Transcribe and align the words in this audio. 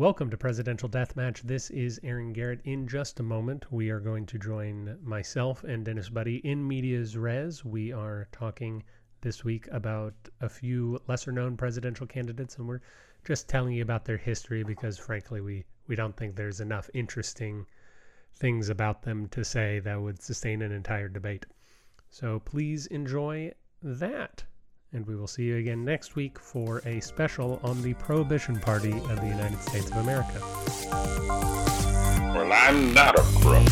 Welcome 0.00 0.30
to 0.30 0.38
Presidential 0.38 0.88
Deathmatch. 0.88 1.42
This 1.42 1.68
is 1.68 2.00
Aaron 2.02 2.32
Garrett. 2.32 2.62
In 2.64 2.88
just 2.88 3.20
a 3.20 3.22
moment, 3.22 3.70
we 3.70 3.90
are 3.90 4.00
going 4.00 4.24
to 4.24 4.38
join 4.38 4.96
myself 5.02 5.62
and 5.62 5.84
Dennis 5.84 6.08
Buddy 6.08 6.36
in 6.36 6.66
Medias 6.66 7.18
Res. 7.18 7.66
We 7.66 7.92
are 7.92 8.26
talking 8.32 8.82
this 9.20 9.44
week 9.44 9.68
about 9.70 10.14
a 10.40 10.48
few 10.48 10.98
lesser 11.06 11.32
known 11.32 11.54
presidential 11.54 12.06
candidates, 12.06 12.56
and 12.56 12.66
we're 12.66 12.80
just 13.26 13.46
telling 13.46 13.74
you 13.74 13.82
about 13.82 14.06
their 14.06 14.16
history 14.16 14.62
because, 14.62 14.96
frankly, 14.96 15.42
we, 15.42 15.66
we 15.86 15.96
don't 15.96 16.16
think 16.16 16.34
there's 16.34 16.62
enough 16.62 16.88
interesting 16.94 17.66
things 18.32 18.70
about 18.70 19.02
them 19.02 19.28
to 19.28 19.44
say 19.44 19.80
that 19.80 20.00
would 20.00 20.22
sustain 20.22 20.62
an 20.62 20.72
entire 20.72 21.10
debate. 21.10 21.44
So 22.08 22.38
please 22.40 22.86
enjoy 22.86 23.52
that. 23.82 24.44
And 24.92 25.06
we 25.06 25.14
will 25.14 25.28
see 25.28 25.44
you 25.44 25.56
again 25.58 25.84
next 25.84 26.16
week 26.16 26.36
for 26.36 26.82
a 26.84 26.98
special 26.98 27.60
on 27.62 27.80
the 27.80 27.94
Prohibition 27.94 28.58
Party 28.58 28.90
of 28.90 29.20
the 29.20 29.28
United 29.28 29.60
States 29.60 29.88
of 29.88 29.98
America. 29.98 30.40
Well, 32.34 32.52
I'm 32.52 32.92
not 32.92 33.16
a 33.16 33.22
crook. 33.22 33.68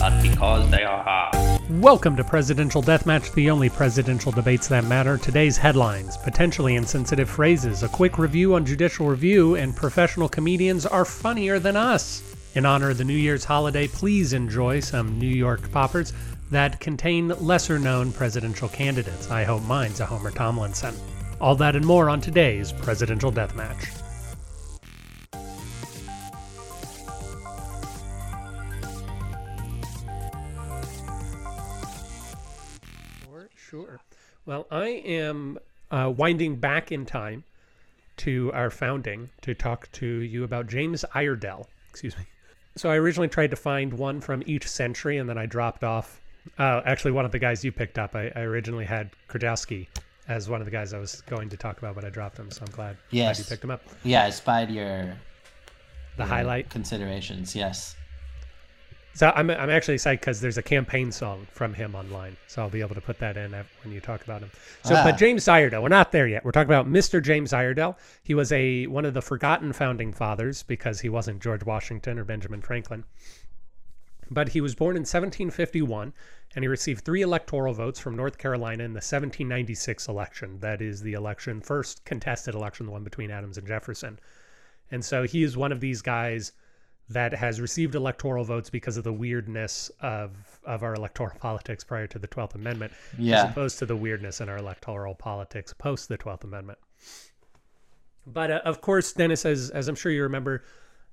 But 0.00 0.22
because 0.22 0.68
they 0.72 0.82
are 0.82 1.04
hard. 1.04 1.70
Welcome 1.80 2.16
to 2.16 2.24
Presidential 2.24 2.82
Deathmatch, 2.82 3.32
the 3.34 3.48
only 3.48 3.68
presidential 3.68 4.32
debates 4.32 4.66
that 4.66 4.86
matter. 4.86 5.18
Today's 5.18 5.56
headlines 5.56 6.16
potentially 6.16 6.74
insensitive 6.74 7.30
phrases, 7.30 7.84
a 7.84 7.88
quick 7.88 8.18
review 8.18 8.56
on 8.56 8.66
judicial 8.66 9.06
review, 9.06 9.54
and 9.54 9.76
professional 9.76 10.28
comedians 10.28 10.84
are 10.84 11.04
funnier 11.04 11.60
than 11.60 11.76
us. 11.76 12.24
In 12.56 12.64
honor 12.64 12.88
of 12.88 12.96
the 12.96 13.04
New 13.04 13.12
Year's 13.12 13.44
holiday, 13.44 13.86
please 13.86 14.32
enjoy 14.32 14.80
some 14.80 15.18
New 15.18 15.26
Year's 15.26 15.60
poppers 15.68 16.14
that 16.50 16.80
contain 16.80 17.28
lesser 17.28 17.78
known 17.78 18.12
presidential 18.12 18.70
candidates. 18.70 19.30
I 19.30 19.44
hope 19.44 19.62
mine's 19.64 20.00
a 20.00 20.06
Homer 20.06 20.30
Tomlinson. 20.30 20.94
All 21.38 21.54
that 21.56 21.76
and 21.76 21.84
more 21.84 22.08
on 22.08 22.22
today's 22.22 22.72
Presidential 22.72 23.30
Deathmatch. 23.30 24.02
Sure, 33.22 33.50
sure. 33.54 34.00
Well, 34.46 34.66
I 34.70 35.02
am 35.04 35.58
uh, 35.90 36.10
winding 36.16 36.56
back 36.56 36.90
in 36.90 37.04
time 37.04 37.44
to 38.16 38.50
our 38.54 38.70
founding 38.70 39.28
to 39.42 39.52
talk 39.52 39.92
to 39.92 40.06
you 40.06 40.42
about 40.42 40.68
James 40.68 41.04
Iredell. 41.14 41.66
Excuse 41.90 42.16
me. 42.16 42.24
So 42.76 42.90
I 42.90 42.96
originally 42.96 43.28
tried 43.28 43.50
to 43.50 43.56
find 43.56 43.92
one 43.94 44.20
from 44.20 44.42
each 44.46 44.68
century, 44.68 45.18
and 45.18 45.28
then 45.28 45.38
I 45.38 45.46
dropped 45.46 45.82
off. 45.82 46.20
Uh, 46.58 46.82
actually, 46.84 47.12
one 47.12 47.24
of 47.24 47.32
the 47.32 47.38
guys 47.38 47.64
you 47.64 47.72
picked 47.72 47.98
up, 47.98 48.14
I, 48.14 48.30
I 48.36 48.40
originally 48.40 48.84
had 48.84 49.10
Krajewski 49.28 49.88
as 50.28 50.48
one 50.48 50.60
of 50.60 50.64
the 50.64 50.70
guys 50.70 50.92
I 50.92 50.98
was 50.98 51.22
going 51.22 51.48
to 51.50 51.56
talk 51.56 51.78
about, 51.78 51.94
but 51.94 52.04
I 52.04 52.10
dropped 52.10 52.36
him, 52.38 52.50
so 52.50 52.62
I'm 52.66 52.72
glad, 52.72 52.96
glad 53.10 53.38
you 53.38 53.44
picked 53.44 53.64
him 53.64 53.70
up. 53.70 53.82
Yeah, 54.04 54.24
I 54.24 54.30
spied 54.30 54.70
your 54.70 55.16
The 56.16 56.22
your 56.22 56.26
highlight. 56.26 56.68
considerations. 56.68 57.54
Yes. 57.56 57.96
So 59.16 59.32
I'm, 59.34 59.48
I'm 59.48 59.70
actually 59.70 59.94
excited 59.94 60.20
because 60.20 60.42
there's 60.42 60.58
a 60.58 60.62
campaign 60.62 61.10
song 61.10 61.46
from 61.50 61.72
him 61.72 61.94
online, 61.94 62.36
so 62.48 62.60
I'll 62.60 62.68
be 62.68 62.82
able 62.82 62.94
to 62.96 63.00
put 63.00 63.18
that 63.20 63.38
in 63.38 63.52
when 63.52 63.94
you 63.94 63.98
talk 63.98 64.22
about 64.22 64.42
him. 64.42 64.50
So, 64.84 64.94
Ah. 64.94 65.04
but 65.04 65.16
James 65.16 65.48
Iredell, 65.48 65.82
we're 65.82 65.88
not 65.88 66.12
there 66.12 66.28
yet. 66.28 66.44
We're 66.44 66.52
talking 66.52 66.68
about 66.68 66.86
Mr. 66.86 67.22
James 67.22 67.54
Iredell. 67.54 67.96
He 68.22 68.34
was 68.34 68.52
a 68.52 68.86
one 68.88 69.06
of 69.06 69.14
the 69.14 69.22
forgotten 69.22 69.72
founding 69.72 70.12
fathers 70.12 70.62
because 70.62 71.00
he 71.00 71.08
wasn't 71.08 71.40
George 71.40 71.64
Washington 71.64 72.18
or 72.18 72.24
Benjamin 72.24 72.60
Franklin. 72.60 73.04
But 74.30 74.50
he 74.50 74.60
was 74.60 74.74
born 74.74 74.96
in 74.96 75.06
1751, 75.06 76.12
and 76.54 76.62
he 76.62 76.68
received 76.68 77.02
three 77.02 77.22
electoral 77.22 77.72
votes 77.72 77.98
from 77.98 78.16
North 78.16 78.36
Carolina 78.36 78.84
in 78.84 78.92
the 78.92 78.98
1796 78.98 80.08
election. 80.08 80.58
That 80.60 80.82
is 80.82 81.00
the 81.00 81.14
election, 81.14 81.62
first 81.62 82.04
contested 82.04 82.54
election, 82.54 82.84
the 82.84 82.92
one 82.92 83.04
between 83.04 83.30
Adams 83.30 83.56
and 83.56 83.66
Jefferson. 83.66 84.18
And 84.90 85.02
so 85.02 85.22
he 85.22 85.42
is 85.42 85.56
one 85.56 85.72
of 85.72 85.80
these 85.80 86.02
guys 86.02 86.52
that 87.08 87.32
has 87.32 87.60
received 87.60 87.94
electoral 87.94 88.42
votes 88.44 88.68
because 88.68 88.96
of 88.96 89.04
the 89.04 89.12
weirdness 89.12 89.90
of 90.00 90.32
of 90.64 90.82
our 90.82 90.94
electoral 90.94 91.36
politics 91.40 91.84
prior 91.84 92.06
to 92.08 92.18
the 92.18 92.26
12th 92.28 92.54
Amendment, 92.56 92.92
Yeah. 93.18 93.44
as 93.44 93.50
opposed 93.50 93.78
to 93.78 93.86
the 93.86 93.96
weirdness 93.96 94.40
in 94.40 94.48
our 94.48 94.58
electoral 94.58 95.14
politics 95.14 95.72
post 95.72 96.08
the 96.08 96.18
12th 96.18 96.44
Amendment. 96.44 96.78
But 98.26 98.50
uh, 98.50 98.60
of 98.64 98.80
course, 98.80 99.12
Dennis, 99.12 99.44
as 99.46 99.70
as 99.70 99.88
I'm 99.88 99.94
sure 99.94 100.10
you 100.10 100.22
remember, 100.24 100.64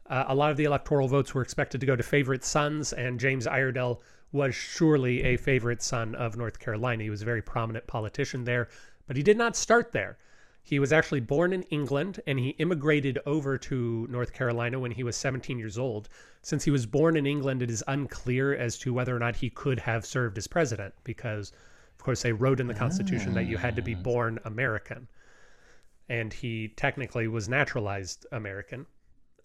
uh, 0.10 0.26
a 0.28 0.36
lot 0.36 0.52
of 0.52 0.58
the 0.58 0.64
electoral 0.64 1.08
votes 1.08 1.34
were 1.34 1.42
expected 1.44 1.80
to 1.82 1.88
go 1.88 1.96
to 1.96 2.04
favorite 2.04 2.44
sons, 2.44 2.94
and 2.94 3.20
James 3.20 3.46
Iredell 3.48 4.02
was 4.32 4.56
surely 4.56 5.22
a 5.24 5.38
favorite 5.38 5.84
son 5.84 6.16
of 6.16 6.36
North 6.36 6.58
Carolina. 6.58 7.04
He 7.04 7.12
was 7.12 7.22
a 7.22 7.26
very 7.26 7.42
prominent 7.44 7.86
politician 7.86 8.44
there, 8.46 8.68
but 9.06 9.16
he 9.16 9.22
did 9.22 9.38
not 9.38 9.56
start 9.56 9.92
there. 9.92 10.18
He 10.66 10.80
was 10.80 10.94
actually 10.94 11.20
born 11.20 11.52
in 11.52 11.64
England 11.64 12.22
and 12.26 12.40
he 12.40 12.50
immigrated 12.52 13.20
over 13.26 13.58
to 13.58 14.08
North 14.10 14.32
Carolina 14.32 14.80
when 14.80 14.92
he 14.92 15.04
was 15.04 15.18
17 15.18 15.60
years 15.60 15.78
old. 15.78 16.08
Since 16.42 16.64
he 16.64 16.72
was 16.72 16.86
born 16.86 17.18
in 17.18 17.26
England, 17.26 17.62
it 17.62 17.70
is 17.70 17.84
unclear 17.86 18.56
as 18.56 18.78
to 18.80 18.94
whether 18.94 19.14
or 19.14 19.20
not 19.20 19.36
he 19.36 19.50
could 19.50 19.80
have 19.80 20.06
served 20.06 20.38
as 20.38 20.48
president 20.48 20.94
because, 21.04 21.52
of 21.98 22.04
course, 22.04 22.22
they 22.22 22.32
wrote 22.32 22.62
in 22.62 22.68
the 22.68 22.74
Constitution 22.74 23.34
that 23.34 23.48
you 23.48 23.58
had 23.58 23.76
to 23.76 23.82
be 23.82 23.94
born 23.94 24.40
American. 24.46 25.10
And 26.08 26.32
he 26.32 26.70
technically 26.70 27.28
was 27.28 27.50
naturalized 27.50 28.26
American 28.32 28.86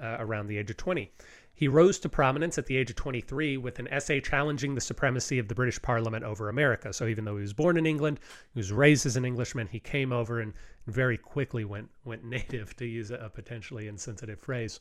uh, 0.01 0.19
around 0.21 0.47
the 0.47 0.59
age 0.59 0.71
of 0.71 0.77
20. 0.77 1.11
He 1.59 1.67
rose 1.67 1.99
to 1.99 2.09
prominence 2.09 2.57
at 2.57 2.67
the 2.67 2.77
age 2.77 2.91
of 2.91 2.95
23 2.95 3.57
with 3.57 3.81
an 3.81 3.89
essay 3.89 4.21
challenging 4.21 4.77
the 4.77 4.81
supremacy 4.81 5.41
of 5.41 5.49
the 5.49 5.57
British 5.57 5.83
Parliament 5.83 6.25
over 6.25 6.49
America. 6.49 6.93
So 6.93 7.09
even 7.09 7.25
though 7.25 7.35
he 7.35 7.43
was 7.43 7.53
born 7.53 7.77
in 7.77 7.85
England, 7.85 8.21
he 8.55 8.61
was 8.61 8.71
raised 8.71 9.07
as 9.07 9.17
an 9.17 9.25
Englishman, 9.25 9.67
he 9.67 9.81
came 9.81 10.13
over 10.13 10.41
and 10.41 10.53
very 10.87 11.19
quickly 11.19 11.65
went 11.65 11.91
went 12.05 12.23
native, 12.25 12.77
to 12.77 12.87
use 12.87 13.11
a 13.11 13.29
potentially 13.35 13.89
insensitive 13.89 14.39
phrase. 14.39 14.79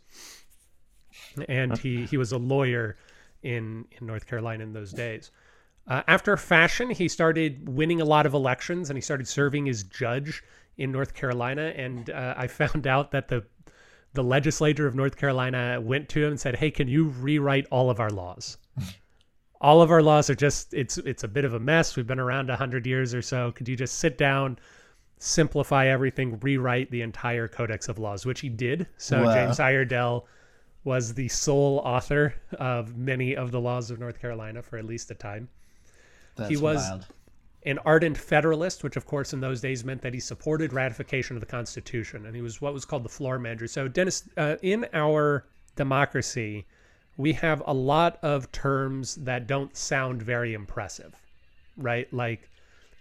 And 1.47 1.75
he 1.79 2.05
he 2.05 2.15
was 2.15 2.31
a 2.31 2.38
lawyer 2.38 2.95
in 3.41 3.85
in 3.99 4.05
North 4.05 4.27
Carolina 4.27 4.63
in 4.63 4.73
those 4.73 4.91
days. 4.91 5.31
Uh, 5.88 6.03
after 6.07 6.38
fashion, 6.38 6.91
he 6.91 7.07
started 7.07 7.67
winning 7.67 8.01
a 8.01 8.05
lot 8.05 8.27
of 8.27 8.35
elections, 8.35 8.91
and 8.91 8.97
he 8.97 9.01
started 9.01 9.27
serving 9.27 9.67
as 9.67 9.81
judge 9.81 10.44
in 10.77 10.91
North 10.91 11.15
Carolina. 11.15 11.73
And 11.75 12.11
uh, 12.11 12.35
I 12.38 12.45
found 12.47 12.85
out 12.85 13.09
that 13.11 13.29
the 13.29 13.45
the 14.13 14.23
legislature 14.23 14.88
of 14.88 14.95
North 14.95 15.16
Carolina 15.18 15.79
went 15.81 16.09
to 16.09 16.23
him 16.23 16.31
and 16.31 16.40
said, 16.40 16.56
"Hey, 16.56 16.72
can 16.72 16.88
you 16.88 17.06
rewrite 17.06 17.68
all 17.72 17.90
of 17.90 18.00
our 18.00 18.09
laws? 18.09 18.57
all 19.62 19.81
of 19.81 19.90
our 19.91 20.01
laws 20.03 20.29
are 20.29 20.35
just 20.35 20.73
it's 20.73 20.97
it's 21.00 21.23
a 21.23 21.28
bit 21.28 21.45
of 21.45 21.53
a 21.53 21.59
mess. 21.59 21.95
We've 21.95 22.07
been 22.07 22.19
around 22.19 22.50
a 22.50 22.56
hundred 22.56 22.85
years 22.88 23.13
or 23.13 23.22
so. 23.22 23.51
Could 23.51 23.68
you 23.68 23.75
just 23.75 23.95
sit 24.00 24.18
down, 24.18 24.57
simplify 25.18 25.88
everything, 25.88 26.40
rewrite 26.40 26.90
the 26.91 27.01
entire 27.01 27.47
codex 27.47 27.90
of 27.90 28.00
laws?" 28.00 28.25
Which 28.25 28.40
he 28.40 28.50
did. 28.50 28.88
So 28.97 29.23
Wow. 29.23 29.34
James 29.34 29.59
Iredell 29.59 30.25
was 30.84 31.13
the 31.13 31.28
sole 31.28 31.79
author 31.84 32.34
of 32.59 32.95
many 32.97 33.35
of 33.35 33.51
the 33.51 33.59
laws 33.59 33.91
of 33.91 34.00
North 34.00 34.22
Carolina 34.22 34.62
for 34.62 34.78
at 34.78 34.85
least 34.85 35.12
a 35.12 35.16
time 35.16 35.50
That's 36.35 36.59
was- 36.62 36.78
wild. 36.78 37.07
An 37.67 37.79
ardent 37.79 38.17
Federalist, 38.17 38.81
which 38.81 38.95
of 38.95 39.05
course 39.05 39.33
in 39.33 39.41
those 39.41 39.59
days 39.59 39.83
meant 39.83 40.01
that 40.01 40.13
he 40.13 40.19
supported 40.22 40.72
ratification 40.72 41.35
of 41.35 41.41
the 41.41 41.45
Constitution, 41.45 42.25
and 42.25 42.33
he 42.33 42.41
was 42.41 42.61
what 42.61 42.73
was 42.73 42.85
called 42.85 43.03
the 43.03 43.09
floor 43.09 43.38
manager. 43.38 43.67
So, 43.67 43.88
Dennis, 43.89 44.23
uh, 44.38 44.55
in 44.61 44.88
our 44.94 45.45
democracy, 45.75 46.66
we 47.17 47.33
have 47.33 47.61
a 47.66 47.73
lot 47.73 48.19
of 48.23 48.50
terms 48.53 49.16
that 49.16 49.47
don't 49.47 49.75
sound 49.75 50.22
very 50.22 50.53
impressive, 50.53 51.13
right? 51.75 52.11
Like 52.13 52.50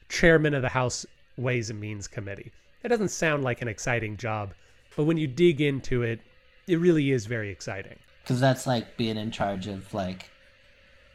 chairman 0.09 0.53
of 0.53 0.63
the 0.63 0.69
House 0.69 1.07
Ways 1.37 1.71
and 1.71 1.81
Means 1.81 2.09
Committee. 2.09 2.51
It 2.83 2.89
doesn't 2.89 3.11
sound 3.11 3.45
like 3.45 3.63
an 3.63 3.69
exciting 3.69 4.17
job, 4.17 4.53
but 4.97 5.05
when 5.05 5.17
you 5.17 5.29
dig 5.29 5.61
into 5.61 6.03
it, 6.03 6.21
it 6.67 6.81
really 6.81 7.13
is 7.13 7.27
very 7.27 7.51
exciting. 7.51 7.99
Because 8.23 8.41
that's 8.41 8.67
like 8.67 8.97
being 8.97 9.17
in 9.17 9.31
charge 9.31 9.69
of 9.69 9.95
like 9.95 10.29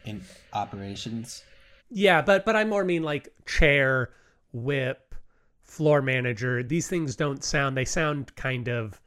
in 0.06 0.22
operations. 0.54 1.44
Yeah, 1.92 2.22
but 2.22 2.46
but 2.46 2.56
I 2.56 2.64
more 2.64 2.84
mean 2.86 3.04
like 3.04 3.30
chair, 3.46 4.12
whip, 4.54 5.14
floor 5.64 6.02
manager. 6.02 6.64
These 6.64 6.88
things 6.88 7.16
don't 7.16 7.44
sound. 7.44 7.76
They 7.76 7.86
sound 7.86 8.34
kind 8.36 8.70
of, 8.70 9.00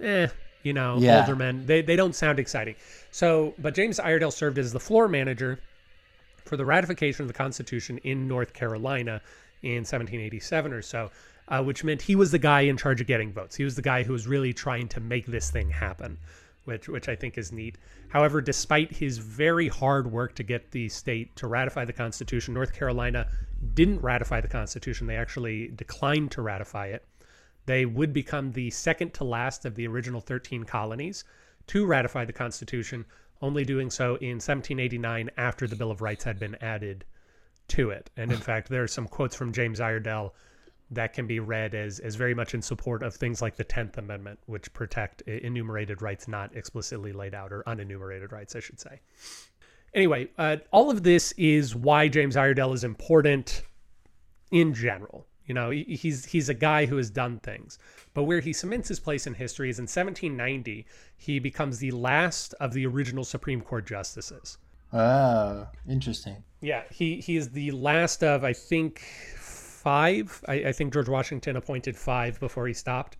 eh, 0.00 0.28
you 0.62 0.72
know, 0.72 0.96
Yeah. 0.98 1.20
aldermen. 1.20 1.66
They 1.66 1.82
they 1.82 1.96
don't 1.96 2.14
sound 2.14 2.38
exciting. 2.38 2.76
So, 3.10 3.54
but 3.58 3.74
James 3.74 3.98
Iredell 3.98 4.30
served 4.32 4.58
as 4.58 4.72
the 4.72 4.80
floor 4.80 5.08
manager 5.08 5.58
for 6.44 6.56
the 6.56 6.64
ratification 6.64 7.22
of 7.22 7.28
the 7.28 7.34
Constitution 7.34 7.98
in 7.98 8.28
North 8.28 8.52
Carolina 8.52 9.20
in 9.62 9.84
1787 9.84 10.72
or 10.72 10.82
so, 10.82 11.10
uh, 11.48 11.62
which 11.62 11.82
meant 11.82 12.02
he 12.02 12.14
was 12.14 12.30
the 12.30 12.38
guy 12.38 12.60
in 12.62 12.76
charge 12.76 13.00
of 13.00 13.06
getting 13.06 13.32
votes. 13.32 13.56
He 13.56 13.64
was 13.64 13.74
the 13.76 13.82
guy 13.82 14.02
who 14.04 14.12
was 14.12 14.26
really 14.26 14.52
trying 14.52 14.88
to 14.88 15.00
make 15.00 15.26
this 15.26 15.50
thing 15.50 15.70
happen, 15.70 16.18
which 16.64 16.88
which 16.88 17.08
I 17.08 17.16
think 17.16 17.38
is 17.38 17.52
neat. 17.52 17.76
However, 18.08 18.40
despite 18.40 18.92
his 18.92 19.18
very 19.18 19.68
hard 19.68 20.10
work 20.10 20.34
to 20.36 20.42
get 20.42 20.70
the 20.70 20.88
state 20.88 21.34
to 21.36 21.46
ratify 21.46 21.84
the 21.84 21.92
Constitution, 21.92 22.54
North 22.54 22.72
Carolina 22.72 23.28
didn't 23.74 24.02
ratify 24.02 24.40
the 24.40 24.48
Constitution. 24.48 25.06
They 25.06 25.16
actually 25.16 25.68
declined 25.68 26.30
to 26.32 26.42
ratify 26.42 26.86
it. 26.88 27.06
They 27.66 27.86
would 27.86 28.12
become 28.12 28.52
the 28.52 28.70
second 28.70 29.14
to 29.14 29.24
last 29.24 29.64
of 29.64 29.74
the 29.74 29.86
original 29.86 30.20
13 30.20 30.64
colonies 30.64 31.24
to 31.68 31.86
ratify 31.86 32.24
the 32.24 32.32
Constitution, 32.32 33.06
only 33.40 33.64
doing 33.64 33.90
so 33.90 34.16
in 34.16 34.36
1789 34.36 35.30
after 35.36 35.66
the 35.66 35.76
Bill 35.76 35.90
of 35.90 36.02
Rights 36.02 36.24
had 36.24 36.38
been 36.38 36.56
added 36.56 37.04
to 37.68 37.90
it. 37.90 38.10
And 38.16 38.32
in 38.32 38.38
fact, 38.48 38.68
there 38.68 38.82
are 38.82 38.88
some 38.88 39.08
quotes 39.08 39.34
from 39.34 39.52
James 39.52 39.80
Iredell 39.80 40.34
that 40.90 41.12
can 41.12 41.26
be 41.26 41.40
read 41.40 41.74
as 41.74 41.98
as 41.98 42.14
very 42.14 42.34
much 42.34 42.54
in 42.54 42.62
support 42.62 43.02
of 43.02 43.14
things 43.14 43.40
like 43.42 43.56
the 43.56 43.64
Tenth 43.64 43.98
Amendment, 43.98 44.38
which 44.46 44.72
protect 44.72 45.22
enumerated 45.22 46.02
rights 46.02 46.28
not 46.28 46.54
explicitly 46.54 47.12
laid 47.12 47.34
out, 47.34 47.52
or 47.52 47.62
unenumerated 47.66 48.32
rights, 48.32 48.54
I 48.54 48.60
should 48.60 48.80
say. 48.80 49.00
Anyway, 49.94 50.28
uh, 50.38 50.56
all 50.72 50.90
of 50.90 51.02
this 51.02 51.32
is 51.32 51.74
why 51.74 52.08
James 52.08 52.36
Iredell 52.36 52.72
is 52.72 52.84
important 52.84 53.62
in 54.50 54.74
general. 54.74 55.26
You 55.46 55.54
know, 55.54 55.70
he's 55.70 56.24
he's 56.24 56.48
a 56.48 56.54
guy 56.54 56.86
who 56.86 56.96
has 56.96 57.10
done 57.10 57.38
things, 57.40 57.78
but 58.14 58.24
where 58.24 58.40
he 58.40 58.52
cements 58.52 58.88
his 58.88 58.98
place 58.98 59.26
in 59.26 59.34
history 59.34 59.68
is 59.68 59.78
in 59.78 59.82
1790. 59.82 60.86
He 61.16 61.38
becomes 61.38 61.78
the 61.78 61.90
last 61.90 62.54
of 62.60 62.72
the 62.72 62.86
original 62.86 63.24
Supreme 63.24 63.60
Court 63.60 63.86
justices. 63.86 64.56
Ah, 64.92 65.68
interesting. 65.88 66.36
Yeah, 66.62 66.84
he 66.90 67.20
he 67.20 67.36
is 67.36 67.50
the 67.50 67.72
last 67.72 68.24
of 68.24 68.42
I 68.42 68.54
think 68.54 69.02
five. 69.84 70.42
I, 70.48 70.54
I 70.54 70.72
think 70.72 70.92
George 70.92 71.08
Washington 71.08 71.56
appointed 71.56 71.96
five 71.96 72.40
before 72.40 72.66
he 72.66 72.74
stopped. 72.74 73.16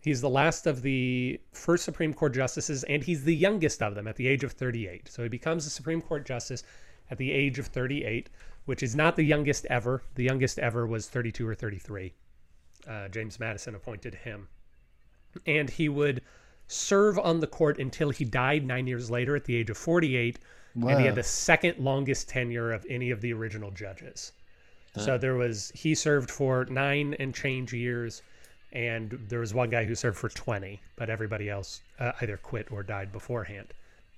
He's 0.00 0.20
the 0.20 0.30
last 0.30 0.66
of 0.66 0.82
the 0.82 1.40
first 1.52 1.84
Supreme 1.84 2.12
Court 2.12 2.34
justices, 2.34 2.84
and 2.84 3.02
he's 3.02 3.24
the 3.24 3.34
youngest 3.34 3.82
of 3.82 3.94
them 3.94 4.06
at 4.06 4.16
the 4.16 4.28
age 4.28 4.44
of 4.44 4.52
38. 4.52 5.08
So 5.08 5.22
he 5.22 5.28
becomes 5.28 5.66
a 5.66 5.70
Supreme 5.70 6.02
Court 6.02 6.26
justice 6.26 6.62
at 7.10 7.18
the 7.18 7.32
age 7.32 7.58
of 7.58 7.66
38 7.66 8.28
which 8.64 8.82
is 8.82 8.96
not 8.96 9.16
the 9.16 9.24
youngest 9.24 9.66
ever. 9.66 10.02
The 10.14 10.24
youngest 10.24 10.58
ever 10.58 10.86
was 10.86 11.08
32 11.08 11.46
or 11.46 11.54
33. 11.54 12.14
Uh, 12.88 13.08
James 13.08 13.38
Madison 13.38 13.74
appointed 13.74 14.14
him. 14.14 14.48
And 15.46 15.68
he 15.68 15.88
would 15.88 16.22
serve 16.66 17.18
on 17.18 17.40
the 17.40 17.46
court 17.46 17.78
until 17.78 18.10
he 18.10 18.24
died 18.24 18.64
nine 18.64 18.86
years 18.86 19.10
later 19.10 19.36
at 19.36 19.44
the 19.44 19.56
age 19.56 19.70
of 19.70 19.76
48. 19.76 20.38
Wow. 20.74 20.88
And 20.88 21.00
he 21.00 21.06
had 21.06 21.14
the 21.14 21.22
second 21.22 21.78
longest 21.78 22.28
tenure 22.28 22.72
of 22.72 22.86
any 22.88 23.10
of 23.10 23.20
the 23.20 23.32
original 23.32 23.70
judges. 23.70 24.32
So 25.02 25.18
there 25.18 25.34
was, 25.34 25.72
he 25.74 25.94
served 25.94 26.30
for 26.30 26.66
nine 26.66 27.16
and 27.18 27.34
change 27.34 27.72
years. 27.72 28.22
And 28.72 29.18
there 29.28 29.40
was 29.40 29.54
one 29.54 29.70
guy 29.70 29.84
who 29.84 29.94
served 29.94 30.18
for 30.18 30.28
20, 30.28 30.80
but 30.96 31.08
everybody 31.08 31.48
else 31.48 31.82
uh, 32.00 32.12
either 32.20 32.36
quit 32.36 32.72
or 32.72 32.82
died 32.82 33.12
beforehand. 33.12 33.72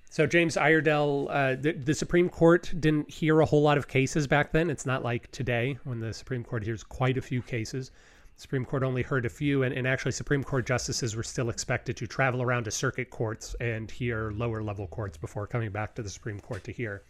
So 0.09 0.25
James 0.25 0.57
Iredell, 0.57 1.27
uh, 1.29 1.55
the, 1.55 1.73
the, 1.73 1.93
Supreme 1.93 2.29
Court 2.29 2.73
didn't 2.79 3.11
hear 3.11 3.39
a 3.41 3.45
whole 3.45 3.61
lot 3.61 3.77
of 3.77 3.87
cases 3.87 4.25
back 4.25 4.51
then. 4.51 4.69
It's 4.69 4.85
not 4.85 5.03
like 5.03 5.29
today 5.31 5.77
when 5.83 5.99
the 5.99 6.13
Supreme 6.13 6.43
Court 6.43 6.63
hears 6.63 6.83
quite 6.83 7.17
a 7.17 7.21
few 7.21 7.41
cases. 7.41 7.91
The 8.35 8.41
Supreme 8.41 8.65
Court 8.65 8.83
only 8.83 9.03
heard 9.03 9.25
a 9.25 9.29
few, 9.29 9.63
and, 9.63 9.75
and 9.75 9.85
actually 9.85 10.13
Supreme 10.13 10.43
Court 10.43 10.65
justices 10.65 11.15
were 11.15 11.23
still 11.23 11.49
expected 11.49 11.97
to 11.97 12.07
travel 12.07 12.41
around 12.41 12.63
to 12.63 12.71
circuit 12.71 13.09
courts 13.09 13.55
and 13.59 13.91
hear 13.91 14.31
lower 14.31 14.63
level 14.63 14.87
courts 14.87 15.17
before 15.17 15.45
coming 15.45 15.71
back 15.71 15.93
to 15.95 16.01
the 16.01 16.09
Supreme 16.09 16.39
Court 16.39 16.63
to 16.63 16.71
hear. 16.71 17.03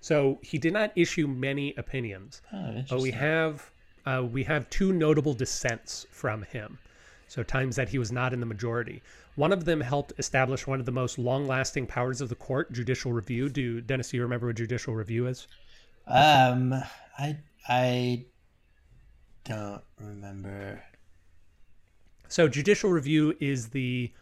So 0.00 0.38
he 0.42 0.58
did 0.58 0.72
not 0.72 0.92
issue 0.94 1.26
many 1.26 1.74
opinions, 1.76 2.40
oh, 2.52 2.82
but 2.88 3.00
we 3.00 3.10
have 3.10 3.70
uh, 4.06 4.24
we 4.30 4.44
have 4.44 4.70
two 4.70 4.92
notable 4.92 5.34
dissents 5.34 6.06
from 6.10 6.42
him. 6.42 6.78
So 7.26 7.42
times 7.42 7.76
that 7.76 7.88
he 7.88 7.98
was 7.98 8.10
not 8.10 8.32
in 8.32 8.40
the 8.40 8.46
majority. 8.46 9.02
One 9.34 9.52
of 9.52 9.64
them 9.64 9.80
helped 9.80 10.12
establish 10.18 10.66
one 10.66 10.80
of 10.80 10.86
the 10.86 10.92
most 10.92 11.18
long-lasting 11.18 11.86
powers 11.86 12.20
of 12.20 12.28
the 12.28 12.34
court, 12.34 12.72
judicial 12.72 13.12
review. 13.12 13.48
Do 13.48 13.80
Dennis, 13.80 14.10
do 14.10 14.16
you 14.16 14.22
remember 14.22 14.46
what 14.46 14.56
judicial 14.56 14.94
review 14.94 15.26
is? 15.26 15.46
Um, 16.06 16.72
I 17.18 17.36
I 17.68 18.24
don't 19.44 19.82
remember. 20.00 20.82
So 22.28 22.48
judicial 22.48 22.90
review 22.90 23.36
is 23.40 23.68
the 23.68 24.12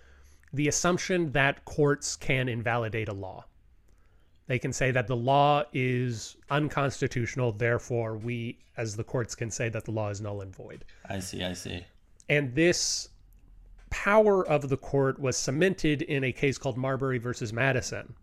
the 0.52 0.68
assumption 0.68 1.32
that 1.32 1.64
courts 1.64 2.16
can 2.16 2.48
invalidate 2.48 3.08
a 3.08 3.12
law. 3.12 3.44
They 4.46 4.58
can 4.58 4.72
say 4.72 4.90
that 4.92 5.06
the 5.06 5.16
law 5.16 5.64
is 5.72 6.36
unconstitutional, 6.50 7.52
therefore 7.52 8.16
we 8.16 8.58
as 8.76 8.94
the 8.94 9.04
courts 9.04 9.34
can 9.34 9.50
say 9.50 9.68
that 9.70 9.84
the 9.84 9.90
law 9.90 10.10
is 10.10 10.20
null 10.20 10.42
and 10.42 10.54
void. 10.54 10.84
I 11.08 11.18
see, 11.18 11.42
I 11.42 11.54
see. 11.54 11.84
And 12.28 12.54
this 12.54 13.08
power 13.90 14.46
of 14.46 14.68
the 14.68 14.76
court 14.76 15.18
was 15.18 15.36
cemented 15.36 16.02
in 16.02 16.24
a 16.24 16.32
case 16.32 16.58
called 16.58 16.76
Marbury 16.76 17.18
versus 17.18 17.52
Madison. 17.52 18.14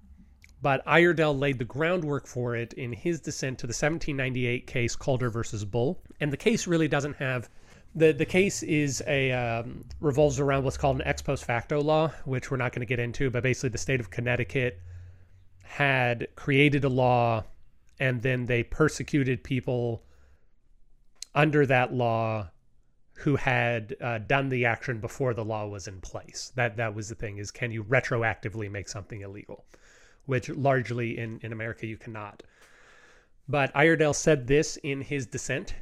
But 0.62 0.86
Iredell 0.86 1.38
laid 1.38 1.60
the 1.60 1.66
groundwork 1.66 2.26
for 2.26 2.56
it 2.56 2.74
in 2.74 2.94
his 2.94 3.20
dissent 3.20 3.60
to 3.60 3.68
the 3.68 3.72
1798 3.72 4.66
case 4.68 4.96
Calder 4.96 5.30
versus 5.30 5.66
Bull. 5.66 6.02
And 6.22 6.32
the 6.32 6.38
case 6.38 6.68
really 6.68 6.88
doesn't 6.88 7.18
have 7.18 7.50
the 7.96 8.12
the 8.12 8.26
case 8.26 8.64
is 8.64 9.04
a 9.08 9.32
um, 9.32 9.84
revolves 10.00 10.40
around 10.40 10.64
what's 10.64 10.78
called 10.78 10.98
an 10.98 11.08
ex 11.08 11.22
post 11.22 11.46
facto 11.46 11.82
law, 11.82 12.10
which 12.26 12.50
we're 12.50 12.58
not 12.58 12.72
going 12.72 12.80
to 12.80 12.86
get 12.86 13.00
into. 13.00 13.30
But 13.30 13.44
basically, 13.44 13.70
the 13.70 13.78
state 13.78 14.00
of 14.00 14.10
Connecticut 14.10 14.80
had 15.64 16.28
created 16.36 16.84
a 16.84 16.90
law, 16.90 17.44
and 18.00 18.22
then 18.22 18.46
they 18.46 18.64
persecuted 18.64 19.44
people 19.44 20.04
under 21.34 21.66
that 21.66 21.94
law 21.94 22.50
who 23.16 23.36
had 23.36 23.96
uh, 24.02 24.18
done 24.20 24.50
the 24.50 24.66
action 24.66 25.00
before 25.00 25.34
the 25.34 25.46
law 25.46 25.68
was 25.68 25.88
in 25.88 26.02
place. 26.02 26.52
That 26.56 26.78
that 26.78 26.94
was 26.94 27.10
the 27.10 27.16
thing 27.16 27.38
is 27.38 27.52
can 27.52 27.72
you 27.72 27.84
retroactively 27.84 28.70
make 28.70 28.90
something 28.90 29.22
illegal, 29.22 29.66
which 30.26 30.50
largely 30.50 31.18
in 31.18 31.40
in 31.42 31.52
America 31.52 31.88
you 31.88 31.98
cannot. 31.98 32.44
But 33.48 33.72
Iredell 33.76 34.14
said 34.14 34.48
this 34.48 34.78
in 34.78 35.02
his 35.02 35.26
dissent. 35.26 35.76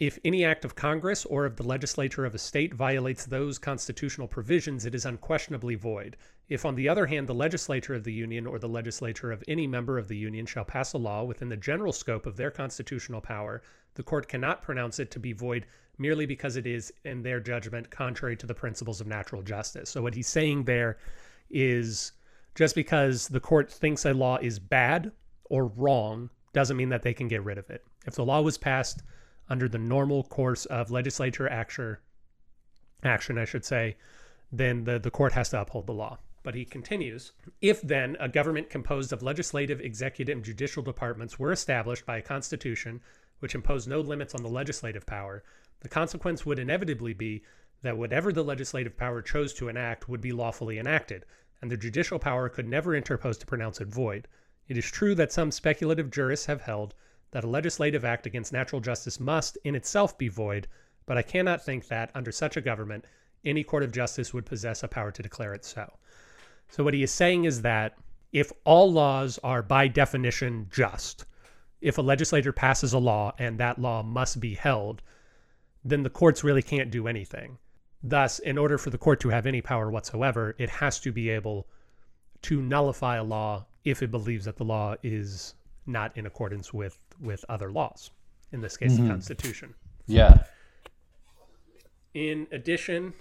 If 0.00 0.18
any 0.24 0.44
act 0.44 0.64
of 0.64 0.74
Congress 0.74 1.24
or 1.24 1.44
of 1.44 1.54
the 1.54 1.62
legislature 1.62 2.24
of 2.24 2.34
a 2.34 2.38
state 2.38 2.74
violates 2.74 3.26
those 3.26 3.60
constitutional 3.60 4.26
provisions, 4.26 4.84
it 4.84 4.94
is 4.94 5.06
unquestionably 5.06 5.76
void. 5.76 6.16
If, 6.48 6.64
on 6.64 6.74
the 6.74 6.88
other 6.88 7.06
hand, 7.06 7.28
the 7.28 7.34
legislature 7.34 7.94
of 7.94 8.02
the 8.02 8.12
Union 8.12 8.44
or 8.44 8.58
the 8.58 8.68
legislature 8.68 9.30
of 9.30 9.44
any 9.46 9.68
member 9.68 9.96
of 9.96 10.08
the 10.08 10.16
Union 10.16 10.46
shall 10.46 10.64
pass 10.64 10.94
a 10.94 10.98
law 10.98 11.22
within 11.22 11.48
the 11.48 11.56
general 11.56 11.92
scope 11.92 12.26
of 12.26 12.36
their 12.36 12.50
constitutional 12.50 13.20
power, 13.20 13.62
the 13.94 14.02
court 14.02 14.26
cannot 14.26 14.62
pronounce 14.62 14.98
it 14.98 15.12
to 15.12 15.20
be 15.20 15.32
void 15.32 15.64
merely 15.96 16.26
because 16.26 16.56
it 16.56 16.66
is, 16.66 16.92
in 17.04 17.22
their 17.22 17.38
judgment, 17.38 17.88
contrary 17.88 18.36
to 18.36 18.46
the 18.46 18.54
principles 18.54 19.00
of 19.00 19.06
natural 19.06 19.42
justice. 19.42 19.90
So, 19.90 20.02
what 20.02 20.14
he's 20.14 20.26
saying 20.26 20.64
there 20.64 20.98
is 21.50 22.10
just 22.56 22.74
because 22.74 23.28
the 23.28 23.38
court 23.38 23.70
thinks 23.70 24.04
a 24.04 24.12
law 24.12 24.38
is 24.38 24.58
bad 24.58 25.12
or 25.44 25.66
wrong 25.66 26.30
doesn't 26.52 26.76
mean 26.76 26.88
that 26.88 27.02
they 27.02 27.14
can 27.14 27.28
get 27.28 27.44
rid 27.44 27.58
of 27.58 27.70
it. 27.70 27.84
If 28.08 28.16
the 28.16 28.24
law 28.24 28.40
was 28.40 28.58
passed 28.58 29.04
under 29.48 29.68
the 29.68 29.78
normal 29.78 30.24
course 30.24 30.64
of 30.66 30.90
legislature 30.90 31.48
action, 31.48 31.96
action 33.02 33.38
I 33.38 33.44
should 33.44 33.64
say, 33.64 33.96
then 34.50 34.84
the, 34.84 34.98
the 34.98 35.10
court 35.10 35.32
has 35.32 35.50
to 35.50 35.60
uphold 35.60 35.86
the 35.86 35.92
law. 35.92 36.18
But 36.42 36.54
he 36.54 36.64
continues 36.64 37.32
If 37.60 37.80
then 37.80 38.16
a 38.20 38.28
government 38.28 38.68
composed 38.70 39.12
of 39.12 39.22
legislative, 39.22 39.80
executive, 39.80 40.36
and 40.36 40.44
judicial 40.44 40.82
departments 40.82 41.38
were 41.38 41.52
established 41.52 42.04
by 42.04 42.18
a 42.18 42.22
constitution 42.22 43.00
which 43.40 43.54
imposed 43.54 43.88
no 43.88 44.00
limits 44.00 44.34
on 44.34 44.42
the 44.42 44.48
legislative 44.48 45.06
power, 45.06 45.42
the 45.80 45.88
consequence 45.88 46.46
would 46.46 46.58
inevitably 46.58 47.14
be 47.14 47.42
that 47.82 47.96
whatever 47.96 48.32
the 48.32 48.44
legislative 48.44 48.96
power 48.96 49.20
chose 49.20 49.52
to 49.54 49.68
enact 49.68 50.08
would 50.08 50.20
be 50.20 50.32
lawfully 50.32 50.78
enacted, 50.78 51.24
and 51.60 51.70
the 51.70 51.76
judicial 51.76 52.18
power 52.18 52.48
could 52.48 52.68
never 52.68 52.94
interpose 52.94 53.38
to 53.38 53.46
pronounce 53.46 53.80
it 53.80 53.88
void. 53.88 54.28
It 54.68 54.78
is 54.78 54.90
true 54.90 55.14
that 55.16 55.32
some 55.32 55.50
speculative 55.50 56.10
jurists 56.10 56.46
have 56.46 56.62
held 56.62 56.94
that 57.34 57.42
a 57.42 57.48
legislative 57.48 58.04
act 58.04 58.26
against 58.26 58.52
natural 58.52 58.80
justice 58.80 59.18
must, 59.18 59.58
in 59.64 59.74
itself, 59.74 60.16
be 60.16 60.28
void, 60.28 60.68
but 61.04 61.18
I 61.18 61.22
cannot 61.22 61.64
think 61.64 61.88
that, 61.88 62.12
under 62.14 62.30
such 62.30 62.56
a 62.56 62.60
government, 62.60 63.06
any 63.44 63.64
court 63.64 63.82
of 63.82 63.90
justice 63.90 64.32
would 64.32 64.46
possess 64.46 64.84
a 64.84 64.88
power 64.88 65.10
to 65.10 65.22
declare 65.22 65.52
it 65.52 65.64
so. 65.64 65.98
So, 66.68 66.84
what 66.84 66.94
he 66.94 67.02
is 67.02 67.10
saying 67.10 67.44
is 67.44 67.62
that 67.62 67.96
if 68.32 68.52
all 68.62 68.90
laws 68.90 69.40
are 69.42 69.64
by 69.64 69.88
definition 69.88 70.68
just, 70.70 71.24
if 71.80 71.98
a 71.98 72.02
legislator 72.02 72.52
passes 72.52 72.92
a 72.92 73.00
law 73.00 73.34
and 73.36 73.58
that 73.58 73.80
law 73.80 74.04
must 74.04 74.38
be 74.38 74.54
held, 74.54 75.02
then 75.84 76.04
the 76.04 76.10
courts 76.10 76.44
really 76.44 76.62
can't 76.62 76.92
do 76.92 77.08
anything. 77.08 77.58
Thus, 78.00 78.38
in 78.38 78.58
order 78.58 78.78
for 78.78 78.90
the 78.90 78.98
court 78.98 79.18
to 79.20 79.30
have 79.30 79.44
any 79.44 79.60
power 79.60 79.90
whatsoever, 79.90 80.54
it 80.56 80.70
has 80.70 81.00
to 81.00 81.10
be 81.10 81.30
able 81.30 81.66
to 82.42 82.62
nullify 82.62 83.16
a 83.16 83.24
law 83.24 83.66
if 83.82 84.04
it 84.04 84.12
believes 84.12 84.44
that 84.44 84.56
the 84.56 84.64
law 84.64 84.94
is 85.02 85.54
not 85.84 86.16
in 86.16 86.26
accordance 86.26 86.72
with 86.72 87.03
with 87.20 87.44
other 87.48 87.70
laws. 87.70 88.10
In 88.52 88.60
this 88.60 88.76
case, 88.76 88.92
mm 88.92 88.94
-hmm. 88.94 88.96
the 88.96 89.02
mm-hmm. 89.02 89.12
Constitution. 89.12 89.74
Yeah. 90.06 90.44
In 92.14 92.46
addition, 92.52 93.14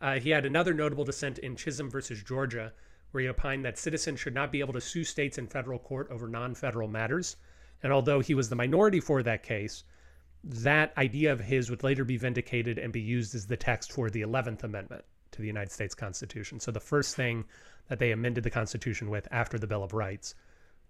uh, 0.00 0.18
he 0.18 0.30
had 0.30 0.46
another 0.46 0.74
notable 0.74 1.04
dissent 1.04 1.38
in 1.38 1.56
Chisholm 1.56 1.90
versus 1.90 2.22
Georgia, 2.22 2.72
where 3.10 3.22
he 3.22 3.28
opined 3.28 3.64
that 3.64 3.78
citizens 3.78 4.20
should 4.20 4.34
not 4.34 4.50
be 4.50 4.60
able 4.60 4.72
to 4.72 4.80
sue 4.80 5.04
states 5.04 5.38
in 5.38 5.46
federal 5.46 5.78
court 5.78 6.10
over 6.10 6.26
non-federal 6.28 6.88
matters. 6.88 7.36
And 7.82 7.92
although 7.92 8.20
he 8.20 8.34
was 8.34 8.48
the 8.48 8.56
minority 8.56 9.00
for 9.00 9.22
that 9.22 9.42
case, 9.42 9.84
that 10.42 10.92
idea 10.96 11.32
of 11.32 11.40
his 11.40 11.70
would 11.70 11.82
later 11.82 12.04
be 12.04 12.16
vindicated 12.16 12.78
and 12.78 12.92
be 12.92 13.00
used 13.00 13.34
as 13.34 13.46
the 13.46 13.56
text 13.56 13.92
for 13.92 14.10
the 14.10 14.22
11th 14.22 14.64
Amendment 14.64 15.04
to 15.32 15.40
the 15.40 15.46
United 15.46 15.70
States 15.70 15.94
Constitution. 15.94 16.58
So 16.58 16.70
the 16.70 16.80
first 16.80 17.14
thing 17.14 17.44
that 17.88 17.98
they 17.98 18.12
amended 18.12 18.44
the 18.44 18.50
Constitution 18.50 19.10
with 19.10 19.28
after 19.30 19.58
the 19.58 19.66
Bill 19.66 19.84
of 19.84 19.92
Rights 19.92 20.34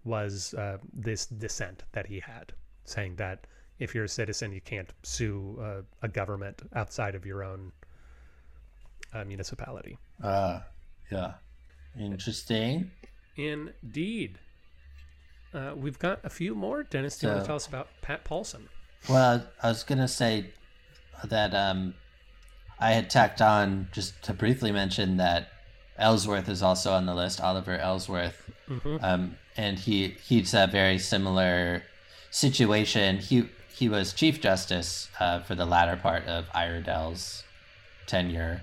was 0.03 0.53
uh, 0.53 0.77
this 0.93 1.25
dissent 1.25 1.83
that 1.93 2.07
he 2.07 2.19
had, 2.19 2.53
saying 2.85 3.15
that 3.17 3.47
if 3.79 3.95
you're 3.95 4.03
a 4.03 4.09
citizen, 4.09 4.51
you 4.51 4.61
can't 4.61 4.91
sue 5.03 5.59
uh, 5.61 5.81
a 6.01 6.07
government 6.07 6.61
outside 6.75 7.15
of 7.15 7.25
your 7.25 7.43
own 7.43 7.71
uh, 9.13 9.23
municipality. 9.23 9.97
Ah, 10.23 10.27
uh, 10.27 10.61
yeah. 11.11 11.33
Interesting. 11.99 12.91
Indeed. 13.35 14.39
Uh, 15.53 15.73
we've 15.75 15.99
got 15.99 16.19
a 16.23 16.29
few 16.29 16.55
more. 16.55 16.83
Dennis, 16.83 17.17
do 17.17 17.27
you 17.27 17.31
so, 17.31 17.33
want 17.35 17.43
to 17.43 17.47
tell 17.47 17.55
us 17.55 17.67
about 17.67 17.87
Pat 18.01 18.25
Paulsen? 18.25 18.63
Well, 19.07 19.45
I 19.61 19.67
was 19.67 19.83
gonna 19.83 20.07
say, 20.07 20.45
that 21.23 21.53
um, 21.53 21.93
I 22.79 22.91
had 22.91 23.09
tacked 23.09 23.41
on 23.41 23.87
just 23.91 24.21
to 24.23 24.33
briefly 24.33 24.71
mention 24.71 25.17
that 25.17 25.49
Ellsworth 25.97 26.49
is 26.49 26.63
also 26.63 26.91
on 26.91 27.05
the 27.05 27.15
list, 27.15 27.39
Oliver 27.39 27.77
Ellsworth, 27.77 28.51
um, 29.01 29.37
and 29.57 29.79
he 29.79 30.15
he's 30.23 30.53
a 30.53 30.67
very 30.67 30.99
similar 30.99 31.83
situation. 32.31 33.17
He 33.17 33.49
he 33.73 33.89
was 33.89 34.13
Chief 34.13 34.39
Justice 34.41 35.09
uh, 35.19 35.41
for 35.41 35.55
the 35.55 35.65
latter 35.65 35.95
part 35.95 36.25
of 36.27 36.45
Iredell's 36.53 37.43
tenure, 38.07 38.61